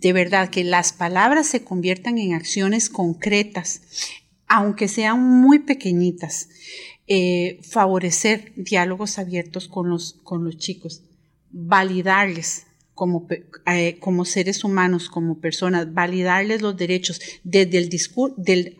De 0.00 0.12
verdad, 0.12 0.50
que 0.50 0.64
las 0.64 0.92
palabras 0.92 1.46
se 1.46 1.64
conviertan 1.64 2.18
en 2.18 2.34
acciones 2.34 2.88
concretas, 2.88 3.82
aunque 4.46 4.88
sean 4.88 5.22
muy 5.22 5.60
pequeñitas. 5.60 6.48
Eh, 7.06 7.58
favorecer 7.62 8.52
diálogos 8.54 9.18
abiertos 9.18 9.66
con 9.66 9.90
los, 9.90 10.20
con 10.22 10.44
los 10.44 10.58
chicos, 10.58 11.02
validarles 11.50 12.66
como, 12.94 13.26
eh, 13.66 13.98
como 13.98 14.24
seres 14.24 14.62
humanos, 14.62 15.08
como 15.08 15.40
personas, 15.40 15.92
validarles 15.92 16.62
los 16.62 16.76
derechos 16.76 17.20
desde 17.42 17.78
el 17.78 17.88
discurso, 17.88 18.36
del, 18.38 18.76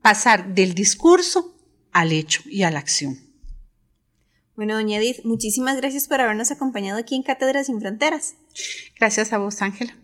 pasar 0.00 0.54
del 0.54 0.72
discurso 0.72 1.54
al 1.92 2.12
hecho 2.12 2.42
y 2.46 2.62
a 2.62 2.70
la 2.70 2.78
acción. 2.78 3.27
Bueno, 4.58 4.74
doña 4.74 4.98
Edith, 4.98 5.24
muchísimas 5.24 5.76
gracias 5.76 6.08
por 6.08 6.20
habernos 6.20 6.50
acompañado 6.50 6.98
aquí 6.98 7.14
en 7.14 7.22
Cátedras 7.22 7.66
sin 7.66 7.80
Fronteras. 7.80 8.34
Gracias 8.98 9.32
a 9.32 9.38
vos, 9.38 9.62
Ángela. 9.62 9.94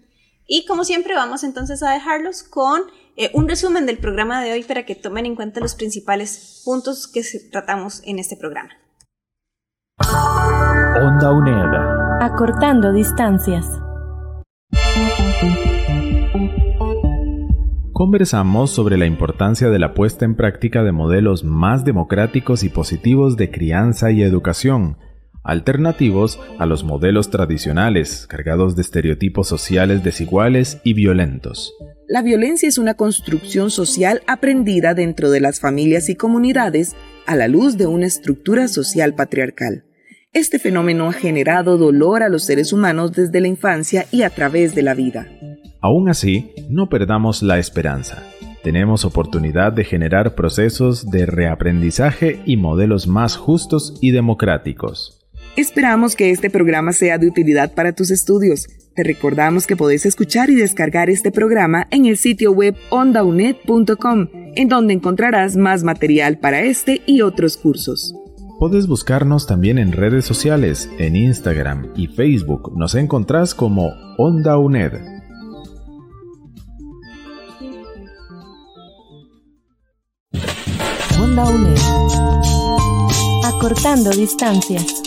Y 0.47 0.65
como 0.65 0.85
siempre, 0.85 1.17
vamos 1.17 1.43
entonces 1.43 1.83
a 1.83 1.91
dejarlos 1.91 2.45
con 2.45 2.83
eh, 3.17 3.33
un 3.35 3.49
resumen 3.49 3.85
del 3.85 3.99
programa 3.99 4.41
de 4.41 4.53
hoy 4.53 4.63
para 4.63 4.87
que 4.87 4.95
tomen 4.95 5.27
en 5.27 5.35
cuenta 5.35 5.59
los 5.59 5.75
principales 5.75 6.63
puntos 6.65 7.09
que 7.09 7.25
tratamos 7.51 8.01
en 8.05 8.21
este 8.21 8.37
programa. 8.37 8.71
Onda 9.99 11.33
UNED. 11.33 12.23
Acortando 12.23 12.93
distancias. 12.93 13.67
Conversamos 17.95 18.73
sobre 18.73 18.99
la 18.99 19.07
importancia 19.07 19.71
de 19.71 19.79
la 19.79 19.95
puesta 19.95 20.25
en 20.25 20.35
práctica 20.35 20.83
de 20.83 20.91
modelos 20.91 21.45
más 21.45 21.85
democráticos 21.85 22.65
y 22.65 22.69
positivos 22.69 23.37
de 23.37 23.53
crianza 23.53 24.11
y 24.11 24.25
educación, 24.25 24.99
alternativos 25.45 26.41
a 26.59 26.67
los 26.67 26.83
modelos 26.83 27.31
tradicionales, 27.31 28.27
cargados 28.27 28.75
de 28.75 28.83
estereotipos 28.83 29.47
sociales 29.47 30.03
desiguales 30.03 30.79
y 30.83 30.95
violentos. 30.95 31.73
La 32.09 32.23
violencia 32.23 32.69
es 32.69 32.79
una 32.79 32.95
construcción 32.95 33.71
social 33.71 34.23
aprendida 34.27 34.95
dentro 34.95 35.31
de 35.31 35.39
las 35.39 35.61
familias 35.61 36.09
y 36.09 36.17
comunidades 36.17 36.97
a 37.27 37.37
la 37.37 37.47
luz 37.47 37.77
de 37.79 37.87
una 37.87 38.07
estructura 38.07 38.67
social 38.67 39.15
patriarcal. 39.15 39.85
Este 40.33 40.59
fenómeno 40.59 41.11
ha 41.11 41.13
generado 41.13 41.79
dolor 41.79 42.25
a 42.25 42.29
los 42.29 42.45
seres 42.45 42.73
humanos 42.73 43.13
desde 43.13 43.41
la 43.41 43.47
infancia 43.47 44.07
y 44.11 44.23
a 44.23 44.31
través 44.31 44.75
de 44.75 44.83
la 44.83 44.95
vida. 44.95 45.29
Aún 45.85 46.09
así, 46.09 46.55
no 46.71 46.89
perdamos 46.89 47.43
la 47.43 47.59
esperanza. 47.59 48.23
Tenemos 48.63 49.05
oportunidad 49.05 49.71
de 49.71 49.85
generar 49.85 50.35
procesos 50.35 51.11
de 51.11 51.27
reaprendizaje 51.27 52.41
y 52.47 52.57
modelos 52.57 53.07
más 53.07 53.37
justos 53.37 53.99
y 54.01 54.11
democráticos. 54.11 55.29
Esperamos 55.57 56.17
que 56.17 56.31
este 56.31 56.49
programa 56.49 56.95
sea 56.95 57.19
de 57.19 57.27
utilidad 57.27 57.75
para 57.75 57.93
tus 57.93 58.11
estudios. 58.11 58.67
Te 58.97 59.03
recordamos 59.03 59.67
que 59.67 59.77
podés 59.77 60.07
escuchar 60.07 60.49
y 60.49 60.55
descargar 60.55 61.11
este 61.11 61.31
programa 61.31 61.87
en 61.91 62.07
el 62.07 62.17
sitio 62.17 62.53
web 62.53 62.75
ondaunet.com, 62.89 64.29
en 64.55 64.69
donde 64.71 64.95
encontrarás 64.95 65.55
más 65.55 65.85
material 65.85 66.39
para 66.39 66.63
este 66.63 67.03
y 67.05 67.21
otros 67.21 67.59
cursos. 67.59 68.15
Puedes 68.59 68.87
buscarnos 68.87 69.47
también 69.47 69.77
en 69.77 69.93
redes 69.93 70.25
sociales, 70.25 70.89
en 70.99 71.15
Instagram 71.15 71.93
y 71.95 72.07
Facebook. 72.07 72.73
Nos 72.75 72.95
encontrás 72.95 73.55
como 73.55 73.93
Onda 74.17 74.57
Onda 81.37 81.51
UNED. 81.51 81.79
Acortando 83.45 84.11
distancias. 84.11 85.03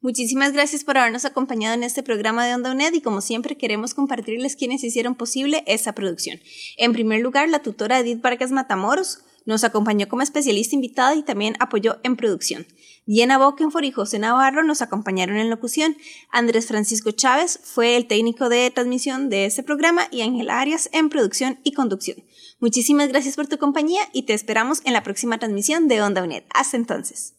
Muchísimas 0.00 0.52
gracias 0.52 0.82
por 0.82 0.98
habernos 0.98 1.24
acompañado 1.24 1.76
en 1.76 1.84
este 1.84 2.02
programa 2.02 2.44
de 2.44 2.56
Onda 2.56 2.72
UNED 2.72 2.94
y 2.94 3.00
como 3.00 3.20
siempre 3.20 3.56
queremos 3.56 3.94
compartirles 3.94 4.56
quienes 4.56 4.82
hicieron 4.82 5.14
posible 5.14 5.62
esta 5.68 5.94
producción. 5.94 6.40
En 6.78 6.92
primer 6.92 7.20
lugar, 7.20 7.48
la 7.48 7.60
tutora 7.60 8.00
Edith 8.00 8.20
Vargas 8.20 8.50
Matamoros 8.50 9.20
nos 9.46 9.62
acompañó 9.62 10.08
como 10.08 10.22
especialista 10.22 10.74
invitada 10.74 11.14
y 11.14 11.22
también 11.22 11.54
apoyó 11.60 12.00
en 12.02 12.16
producción. 12.16 12.66
Diana 13.06 13.38
Bokenfor 13.38 13.84
y 13.84 13.92
José 13.92 14.18
Navarro 14.18 14.64
nos 14.64 14.82
acompañaron 14.82 15.36
en 15.36 15.48
locución. 15.48 15.96
Andrés 16.32 16.66
Francisco 16.66 17.12
Chávez 17.12 17.60
fue 17.62 17.96
el 17.96 18.08
técnico 18.08 18.48
de 18.48 18.68
transmisión 18.72 19.30
de 19.30 19.46
este 19.46 19.62
programa 19.62 20.08
y 20.10 20.22
Ángel 20.22 20.50
Arias 20.50 20.90
en 20.92 21.08
producción 21.08 21.60
y 21.62 21.72
conducción. 21.72 22.18
Muchísimas 22.60 23.08
gracias 23.08 23.36
por 23.36 23.46
tu 23.46 23.56
compañía 23.56 24.00
y 24.12 24.22
te 24.22 24.34
esperamos 24.34 24.80
en 24.84 24.92
la 24.92 25.04
próxima 25.04 25.38
transmisión 25.38 25.86
de 25.86 26.02
Onda 26.02 26.24
UNED. 26.24 26.42
Hasta 26.52 26.76
entonces. 26.76 27.34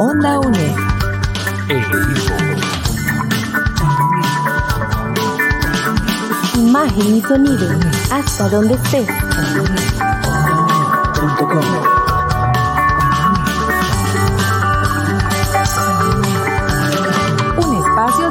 Onda 0.00 0.40
UNED. 0.40 0.76
Imagen 6.56 7.16
y 7.16 7.20
sonido. 7.20 7.68
Hasta 8.10 8.48
donde 8.48 8.74
estés. 8.74 9.08
Un 11.22 11.99